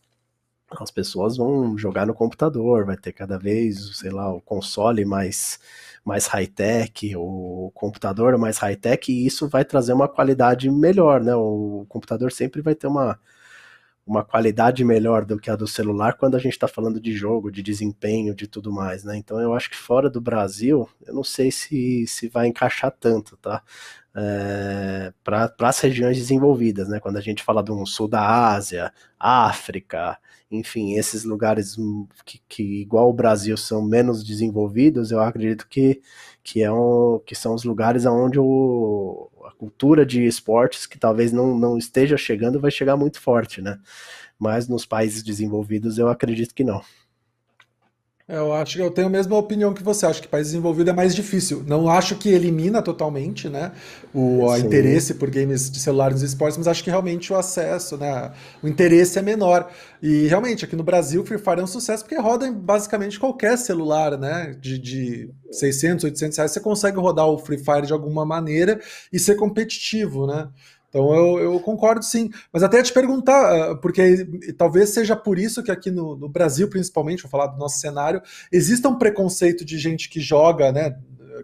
[0.71, 5.59] as pessoas vão jogar no computador, vai ter cada vez, sei lá, o console mais
[6.05, 11.35] mais high-tech, o computador mais high-tech, e isso vai trazer uma qualidade melhor, né?
[11.35, 13.19] O computador sempre vai ter uma
[14.05, 17.51] uma qualidade melhor do que a do celular quando a gente está falando de jogo,
[17.51, 19.15] de desempenho, de tudo mais, né?
[19.17, 23.37] Então eu acho que fora do Brasil, eu não sei se, se vai encaixar tanto,
[23.37, 23.63] tá?
[24.15, 26.99] É, para as regiões desenvolvidas, né?
[26.99, 30.17] Quando a gente fala do sul da Ásia, África,
[30.51, 31.75] enfim, esses lugares
[32.25, 36.01] que, que igual o Brasil são menos desenvolvidos, eu acredito que,
[36.43, 41.57] que, é um, que são os lugares onde o, cultura de esportes, que talvez não,
[41.57, 43.79] não esteja chegando, vai chegar muito forte, né?
[44.37, 46.81] Mas nos países desenvolvidos eu acredito que não.
[48.33, 50.07] Eu acho que eu tenho a mesma opinião que você.
[50.07, 51.63] Acho que país desenvolvido é mais difícil.
[51.67, 53.71] Não acho que elimina totalmente, né,
[54.11, 58.31] o interesse por games de celular nos esportes, mas acho que realmente o acesso, né,
[58.63, 59.69] o interesse é menor.
[60.01, 63.19] E realmente aqui no Brasil o Free Fire é um sucesso porque roda em basicamente
[63.19, 67.93] qualquer celular, né, de, de 600, 800 reais você consegue rodar o Free Fire de
[67.93, 68.81] alguma maneira
[69.11, 70.49] e ser competitivo, né?
[70.93, 72.29] Então eu, eu, concordo sim.
[72.51, 76.69] Mas até te perguntar, ah, porque talvez seja por isso que aqui no, no, Brasil,
[76.69, 78.21] principalmente, vou falar do nosso cenário,
[78.51, 80.95] exista um preconceito de gente que joga né,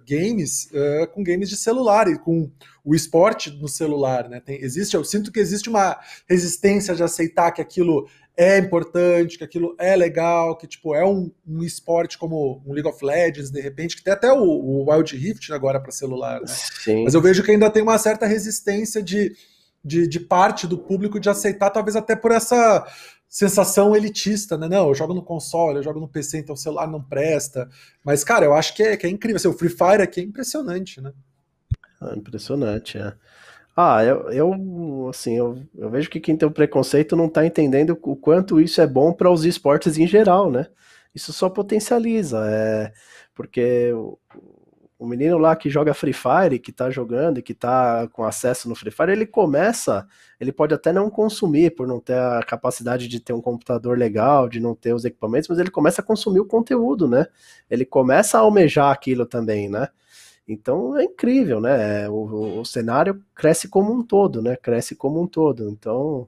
[0.08, 2.52] games uh, com games de celular e com
[2.86, 4.30] o esporte no celular.
[4.30, 4.39] Né?
[4.39, 8.08] Tem, existe, eu sinto que existe uma resistência de aceitar que aquilo
[8.40, 12.88] é importante, que aquilo é legal, que tipo é um, um esporte como um League
[12.88, 16.48] of Legends, de repente, que tem até o, o Wild Rift agora para celular, né?
[16.48, 17.04] Sim.
[17.04, 19.36] Mas eu vejo que ainda tem uma certa resistência de,
[19.84, 22.88] de, de, parte do público de aceitar, talvez até por essa
[23.28, 24.70] sensação elitista, né?
[24.70, 27.68] Não, eu jogo no console, eu jogo no PC, então o celular não presta.
[28.06, 29.36] Mas, cara, eu acho que é, que é incrível.
[29.36, 31.12] Assim, o Free Fire aqui é impressionante, né?
[32.02, 33.14] É impressionante, é.
[33.82, 37.98] Ah, eu, eu assim, eu, eu, vejo que quem tem o preconceito não está entendendo
[38.04, 40.68] o quanto isso é bom para os esportes em geral, né?
[41.16, 42.92] Isso só potencializa, é,
[43.34, 44.20] porque o,
[45.00, 48.68] o menino lá que joga Free Fire, que está jogando e que está com acesso
[48.68, 50.06] no Free Fire, ele começa,
[50.42, 54.50] ele pode até não consumir por não ter a capacidade de ter um computador legal,
[54.50, 57.28] de não ter os equipamentos, mas ele começa a consumir o conteúdo, né?
[57.70, 59.88] Ele começa a almejar aquilo também, né?
[60.50, 62.10] Então é incrível, né?
[62.10, 64.56] O, o, cenário cresce como um todo, né?
[64.56, 65.70] Cresce como um todo.
[65.70, 66.28] Então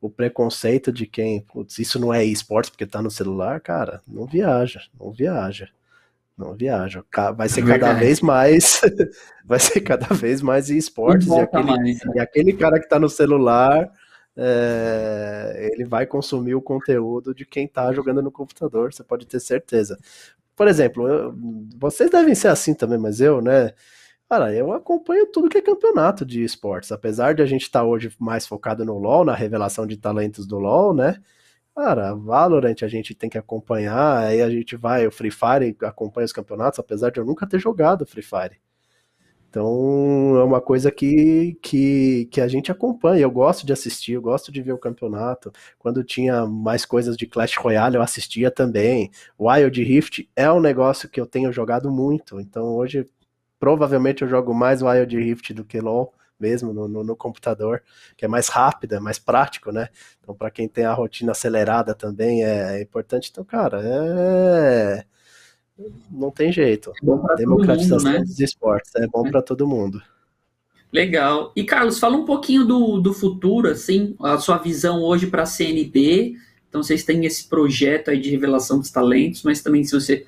[0.00, 4.24] o preconceito de quem, putz, isso não é esportes porque tá no celular, cara, não
[4.24, 5.68] viaja, não viaja.
[6.38, 7.04] Não viaja.
[7.36, 8.80] Vai ser cada vez mais,
[9.44, 12.12] vai ser cada vez mais esportes e aquele, mais, né?
[12.14, 13.92] e aquele cara que tá no celular,
[14.34, 19.38] é, ele vai consumir o conteúdo de quem tá jogando no computador, você pode ter
[19.38, 19.98] certeza
[20.60, 21.34] por exemplo, eu,
[21.78, 23.72] vocês devem ser assim também, mas eu, né?
[24.28, 26.92] Cara, eu acompanho tudo que é campeonato de esportes.
[26.92, 30.46] Apesar de a gente estar tá hoje mais focado no LoL, na revelação de talentos
[30.46, 31.16] do LoL, né?
[31.74, 36.26] cara, Valorant a gente tem que acompanhar, aí a gente vai, o Free Fire acompanha
[36.26, 38.60] os campeonatos, apesar de eu nunca ter jogado Free Fire.
[39.50, 43.22] Então é uma coisa que, que, que a gente acompanha.
[43.22, 45.52] Eu gosto de assistir, eu gosto de ver o campeonato.
[45.78, 49.10] Quando tinha mais coisas de Clash Royale, eu assistia também.
[49.38, 52.40] Wild Rift é um negócio que eu tenho jogado muito.
[52.40, 53.04] Então hoje
[53.58, 57.82] provavelmente eu jogo mais Wild Rift do que LoL mesmo no, no, no, computador,
[58.16, 59.90] que é mais rápido, é mais prático, né?
[60.20, 63.28] Então, para quem tem a rotina acelerada também é, é importante.
[63.30, 65.04] Então, cara, é
[66.10, 66.92] não tem jeito.
[67.02, 68.24] É Democratização mundo, né?
[68.24, 69.30] dos esportes é bom é.
[69.30, 70.02] para todo mundo.
[70.92, 71.52] Legal.
[71.54, 75.46] E Carlos, fala um pouquinho do, do futuro, assim, a sua visão hoje para a
[75.46, 76.34] CNB.
[76.68, 80.26] Então, vocês têm esse projeto aí de revelação dos talentos, mas também se você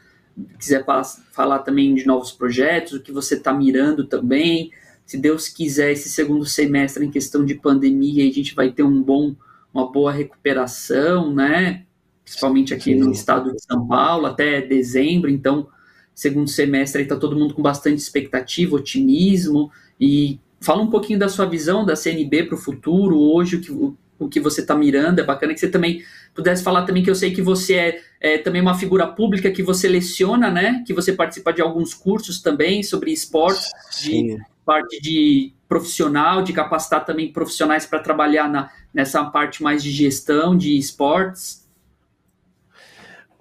[0.59, 0.85] quiser
[1.33, 4.71] falar também de novos projetos, o que você está mirando também.
[5.05, 9.03] Se Deus quiser, esse segundo semestre em questão de pandemia, a gente vai ter um
[9.03, 9.35] bom,
[9.75, 11.85] uma boa recuperação, né?
[12.25, 13.01] Principalmente aqui Sim.
[13.01, 15.31] no estado de São Paulo, até dezembro.
[15.31, 15.69] Então,
[16.15, 19.71] segundo semestre, está todo mundo com bastante expectativa, otimismo.
[20.01, 23.73] E fala um pouquinho da sua visão da CNB para o futuro, hoje, o que,
[24.19, 25.19] o, que você está mirando.
[25.19, 26.03] É bacana que você também
[26.35, 29.63] pudesse falar também que eu sei que você é, é, também uma figura pública que
[29.63, 30.83] você leciona, né?
[30.87, 33.69] Que você participa de alguns cursos também sobre esportes,
[34.03, 39.91] de parte de profissional, de capacitar também profissionais para trabalhar na, nessa parte mais de
[39.91, 41.62] gestão de esportes.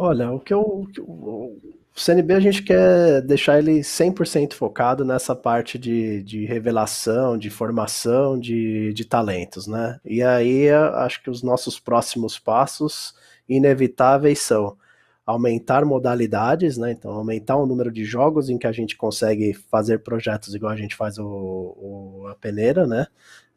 [0.04, 0.88] Olha, o que eu.
[1.00, 1.62] O
[1.94, 8.40] CNB a gente quer deixar ele 100% focado nessa parte de, de revelação, de formação
[8.40, 10.00] de, de talentos, né?
[10.04, 13.14] E aí acho que os nossos próximos passos
[13.48, 14.76] inevitáveis são
[15.24, 16.92] aumentar modalidades, né?
[16.92, 20.78] Então, aumentar o número de jogos em que a gente consegue fazer projetos igual a
[20.78, 23.06] gente faz o, o a peneira, né?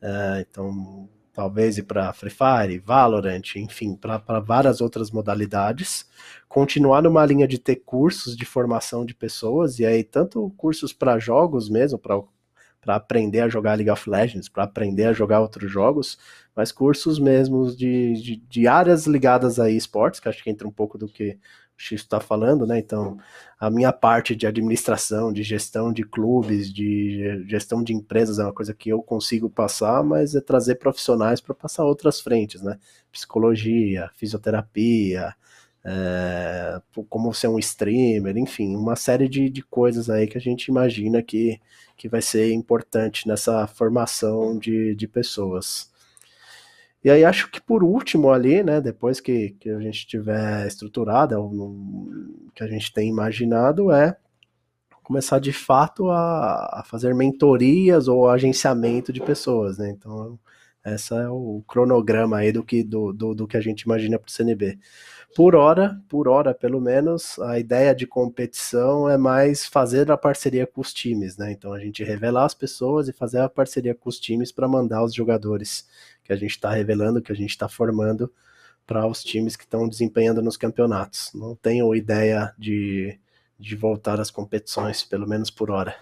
[0.02, 6.08] É, então, talvez ir para Free Fire, Valorant, enfim, para várias outras modalidades.
[6.48, 11.18] Continuar numa linha de ter cursos de formação de pessoas, e aí tanto cursos para
[11.18, 16.16] jogos mesmo, para aprender a jogar League of Legends, para aprender a jogar outros jogos,
[16.54, 20.72] mas cursos mesmo de, de, de áreas ligadas a esportes, que acho que entra um
[20.72, 21.36] pouco do que
[21.76, 22.78] X está falando, né?
[22.78, 23.18] Então,
[23.58, 28.52] a minha parte de administração, de gestão de clubes, de gestão de empresas é uma
[28.52, 32.78] coisa que eu consigo passar, mas é trazer profissionais para passar outras frentes, né?
[33.12, 35.34] Psicologia, fisioterapia,
[35.84, 40.68] é, como ser um streamer, enfim, uma série de, de coisas aí que a gente
[40.68, 41.60] imagina que,
[41.96, 45.92] que vai ser importante nessa formação de, de pessoas.
[47.04, 51.38] E aí acho que por último ali, né, depois que, que a gente tiver estruturado,
[51.38, 54.16] o que a gente tem imaginado é
[55.02, 59.90] começar de fato a, a, fazer mentorias ou agenciamento de pessoas, né?
[59.90, 60.38] Então,
[60.84, 64.28] esse é o cronograma aí do que, do, do, do que a gente imagina para
[64.28, 64.78] o CNB.
[65.34, 70.66] Por hora, por hora pelo menos, a ideia de competição é mais fazer a parceria
[70.66, 71.50] com os times, né?
[71.52, 75.02] Então a gente revelar as pessoas e fazer a parceria com os times para mandar
[75.02, 75.88] os jogadores
[76.22, 78.32] que a gente está revelando, que a gente está formando
[78.86, 81.30] para os times que estão desempenhando nos campeonatos.
[81.34, 83.18] Não tenho ideia de,
[83.58, 85.96] de voltar às competições, pelo menos por hora.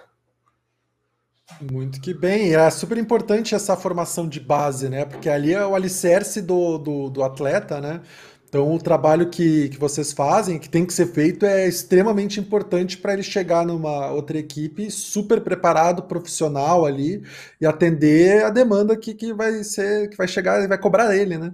[1.60, 5.04] Muito que bem, é super importante essa formação de base, né?
[5.04, 8.00] Porque ali é o alicerce do, do, do atleta, né?
[8.48, 12.98] Então, o trabalho que, que vocês fazem, que tem que ser feito, é extremamente importante
[12.98, 17.24] para ele chegar numa outra equipe super preparado, profissional ali,
[17.60, 21.38] e atender a demanda que, que vai ser, que vai chegar e vai cobrar ele,
[21.38, 21.52] né?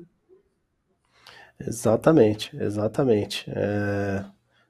[1.61, 3.45] Exatamente, exatamente.
[3.49, 4.25] É...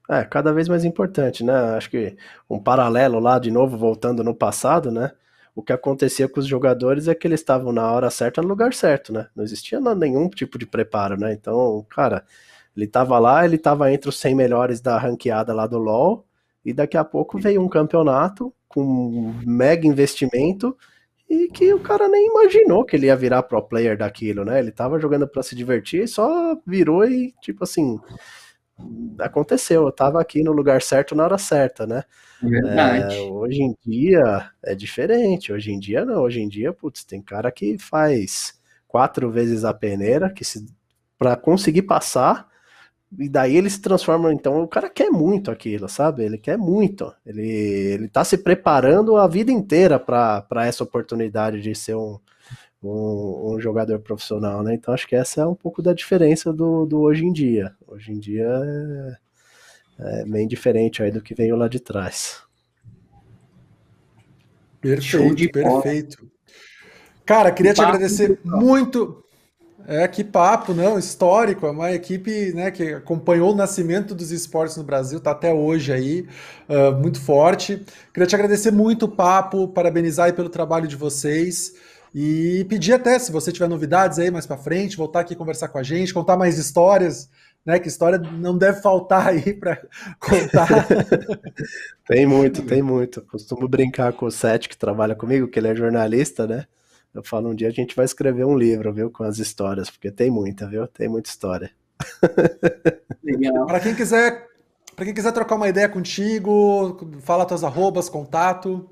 [0.09, 1.55] é cada vez mais importante, né?
[1.77, 2.17] Acho que
[2.49, 5.13] um paralelo lá, de novo, voltando no passado, né?
[5.59, 8.73] o que acontecia com os jogadores é que eles estavam na hora certa no lugar
[8.73, 9.27] certo, né?
[9.35, 11.33] Não existia nenhum tipo de preparo, né?
[11.33, 12.25] Então, cara,
[12.77, 16.25] ele tava lá, ele tava entre os 100 melhores da ranqueada lá do LoL,
[16.65, 20.77] e daqui a pouco veio um campeonato com um mega investimento
[21.29, 24.61] e que o cara nem imaginou que ele ia virar pro player daquilo, né?
[24.61, 27.99] Ele tava jogando para se divertir e só virou e, tipo assim,
[29.19, 32.05] aconteceu, eu tava aqui no lugar certo na hora certa, né?
[32.43, 33.17] Verdade.
[33.17, 37.21] É, hoje em dia é diferente, hoje em dia não, hoje em dia, putz, tem
[37.21, 40.65] cara que faz quatro vezes a peneira, que se
[41.19, 42.49] para conseguir passar,
[43.19, 46.25] e daí ele se transforma, então o cara quer muito aquilo, sabe?
[46.25, 47.13] Ele quer muito.
[47.25, 52.19] Ele, ele tá se preparando a vida inteira para essa oportunidade de ser um,
[52.83, 54.75] um, um, jogador profissional, né?
[54.75, 57.75] Então acho que essa é um pouco da diferença do, do hoje em dia.
[57.87, 58.49] Hoje em dia
[59.99, 62.43] é, é bem diferente aí do que veio lá de trás.
[64.81, 66.31] Perfeito, perfeito.
[67.27, 69.25] Cara, queria te agradecer muito.
[69.87, 74.77] É, que papo, não, histórico, é uma equipe né, que acompanhou o nascimento dos esportes
[74.77, 76.29] no Brasil, está até hoje aí,
[76.69, 77.87] uh, muito forte.
[78.13, 81.73] Queria te agradecer muito o papo, parabenizar pelo trabalho de vocês
[82.21, 85.79] e pedir até, se você tiver novidades aí mais para frente, voltar aqui conversar com
[85.79, 87.31] a gente, contar mais histórias,
[87.65, 89.77] né, que história não deve faltar aí para
[90.19, 90.89] contar.
[92.09, 93.23] tem muito, tem muito.
[93.23, 96.67] Costumo brincar com o Sete, que trabalha comigo, que ele é jornalista, né?
[97.15, 100.11] Eu falo, um dia a gente vai escrever um livro, viu, com as histórias, porque
[100.11, 100.89] tem muita, viu?
[100.89, 101.71] Tem muita história.
[103.23, 103.65] Legal.
[103.65, 104.45] Para quem quiser,
[104.97, 108.91] para quem quiser trocar uma ideia contigo, fala tuas arrobas, contato.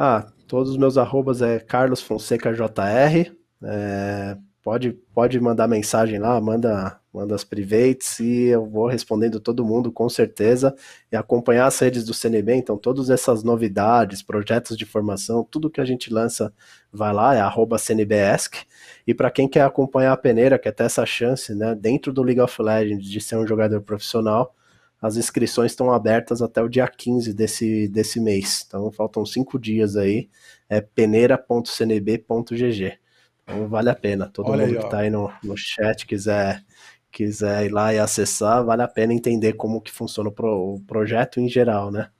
[0.00, 3.32] Ah, todos os meus arrobas é Carlos Fonseca JR.
[3.64, 9.64] É, pode, pode mandar mensagem lá, manda, manda as privates e eu vou respondendo todo
[9.64, 10.72] mundo com certeza
[11.10, 15.80] e acompanhar as redes do CNB, então todas essas novidades, projetos de formação, tudo que
[15.80, 16.54] a gente lança
[16.92, 18.66] vai lá, é arroba CNBESC,
[19.04, 22.40] e para quem quer acompanhar a peneira, quer ter essa chance, né, dentro do League
[22.40, 24.54] of Legends de ser um jogador profissional,
[25.00, 29.96] as inscrições estão abertas até o dia 15 desse, desse mês, então faltam cinco dias
[29.96, 30.28] aí,
[30.68, 32.98] é peneira.cnb.gg.
[33.42, 34.28] Então vale a pena.
[34.28, 36.62] Todo Olha mundo aí, que está aí no, no chat quiser
[37.10, 40.80] quiser ir lá e acessar, vale a pena entender como que funciona o, pro, o
[40.80, 42.10] projeto em geral, né?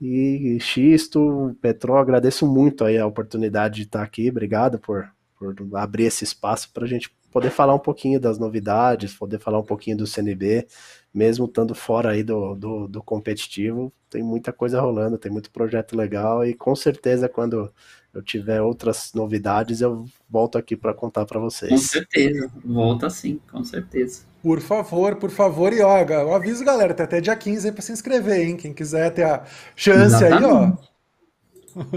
[0.00, 6.04] E Xisto, Petro, agradeço muito aí a oportunidade de estar aqui, obrigado por, por abrir
[6.04, 9.96] esse espaço para a gente poder falar um pouquinho das novidades, poder falar um pouquinho
[9.96, 10.66] do CNB,
[11.14, 15.96] mesmo estando fora aí do, do, do competitivo, tem muita coisa rolando, tem muito projeto
[15.96, 17.72] legal e com certeza quando
[18.12, 21.70] eu tiver outras novidades, eu volto aqui para contar para vocês.
[21.70, 24.22] Com certeza, volta sim, com certeza.
[24.42, 27.82] Por favor, por favor, e ó, eu aviso, galera, tem até dia 15 aí para
[27.82, 28.56] se inscrever, hein?
[28.56, 29.44] Quem quiser ter a
[29.74, 30.44] chance Exatamente.
[30.44, 30.93] aí, ó.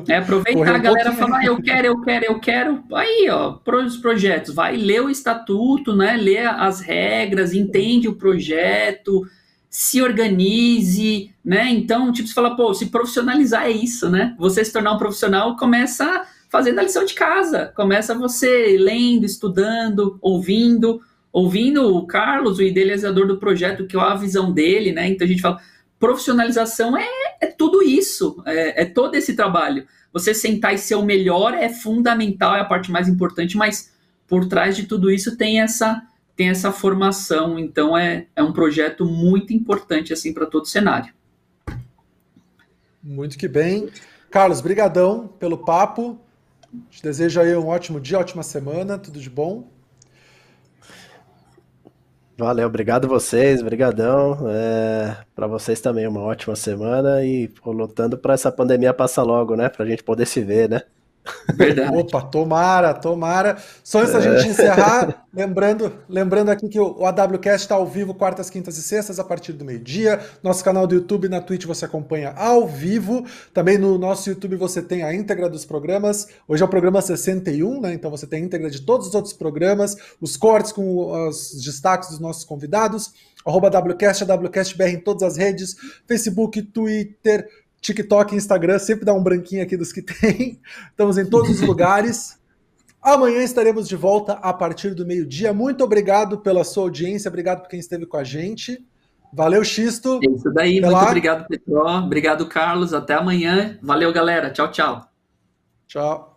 [0.08, 2.84] É aproveitar a galera falar, eu quero, eu quero, eu quero.
[2.94, 6.18] Aí, ó, para os projetos, vai ler o estatuto, né?
[6.18, 9.26] Lê as regras, entende o projeto,
[9.70, 11.70] se organize, né?
[11.70, 14.36] Então, tipo, você fala, pô, se profissionalizar é isso, né?
[14.40, 20.18] Você se tornar um profissional começa fazendo a lição de casa, começa você lendo, estudando,
[20.22, 21.02] ouvindo,
[21.32, 25.08] ouvindo o Carlos, o idealizador do projeto, que é a visão dele, né?
[25.10, 25.60] Então a gente fala,
[26.00, 27.08] profissionalização é,
[27.42, 29.88] é tudo isso, é, é todo esse trabalho.
[30.14, 33.92] Você sentar e ser o melhor é fundamental, é a parte mais importante, mas
[34.28, 36.04] por trás de tudo isso tem essa
[36.36, 41.12] tem essa formação, então é, é um projeto muito importante assim para todo o cenário.
[43.02, 43.90] Muito que bem.
[44.30, 46.20] Carlos, brigadão pelo papo.
[46.92, 49.68] Te desejo aí um ótimo dia, ótima semana, tudo de bom.
[52.40, 54.48] Valeu, obrigado vocês, brigadão.
[54.48, 59.70] É, para vocês também uma ótima semana e lutando para essa pandemia passar logo, né?
[59.70, 60.84] Para a gente poder se ver, né?
[61.54, 61.98] Verdade.
[61.98, 63.58] Opa, tomara, tomara.
[63.84, 64.22] Só antes da é.
[64.22, 69.20] gente encerrar, lembrando, lembrando aqui que o AWCast está ao vivo quartas, quintas e sextas
[69.20, 70.20] a partir do meio-dia.
[70.44, 73.26] Nosso canal do YouTube na Twitch você acompanha ao vivo.
[73.54, 76.28] Também no nosso YouTube você tem a íntegra dos programas.
[76.48, 77.94] Hoje é o programa 61, né?
[77.94, 82.10] Então você tem a íntegra de todos os outros programas, os cortes com os destaques
[82.10, 83.12] dos nossos convidados.
[83.46, 85.76] Arroba WCast, WCastBR em todas as redes,
[86.06, 87.48] Facebook, Twitter,
[87.82, 90.60] TikTok e Instagram, sempre dá um branquinho aqui dos que tem.
[90.90, 92.38] Estamos em todos os lugares.
[93.02, 95.54] Amanhã estaremos de volta a partir do meio-dia.
[95.54, 98.84] Muito obrigado pela sua audiência, obrigado por quem esteve com a gente.
[99.32, 100.20] Valeu, Xisto.
[100.24, 101.08] É isso daí, Até muito lá.
[101.08, 101.80] obrigado, Petro.
[101.80, 102.94] Obrigado, Carlos.
[102.94, 103.78] Até amanhã.
[103.82, 104.52] Valeu, galera.
[104.52, 105.10] Tchau, tchau.
[105.86, 106.37] Tchau.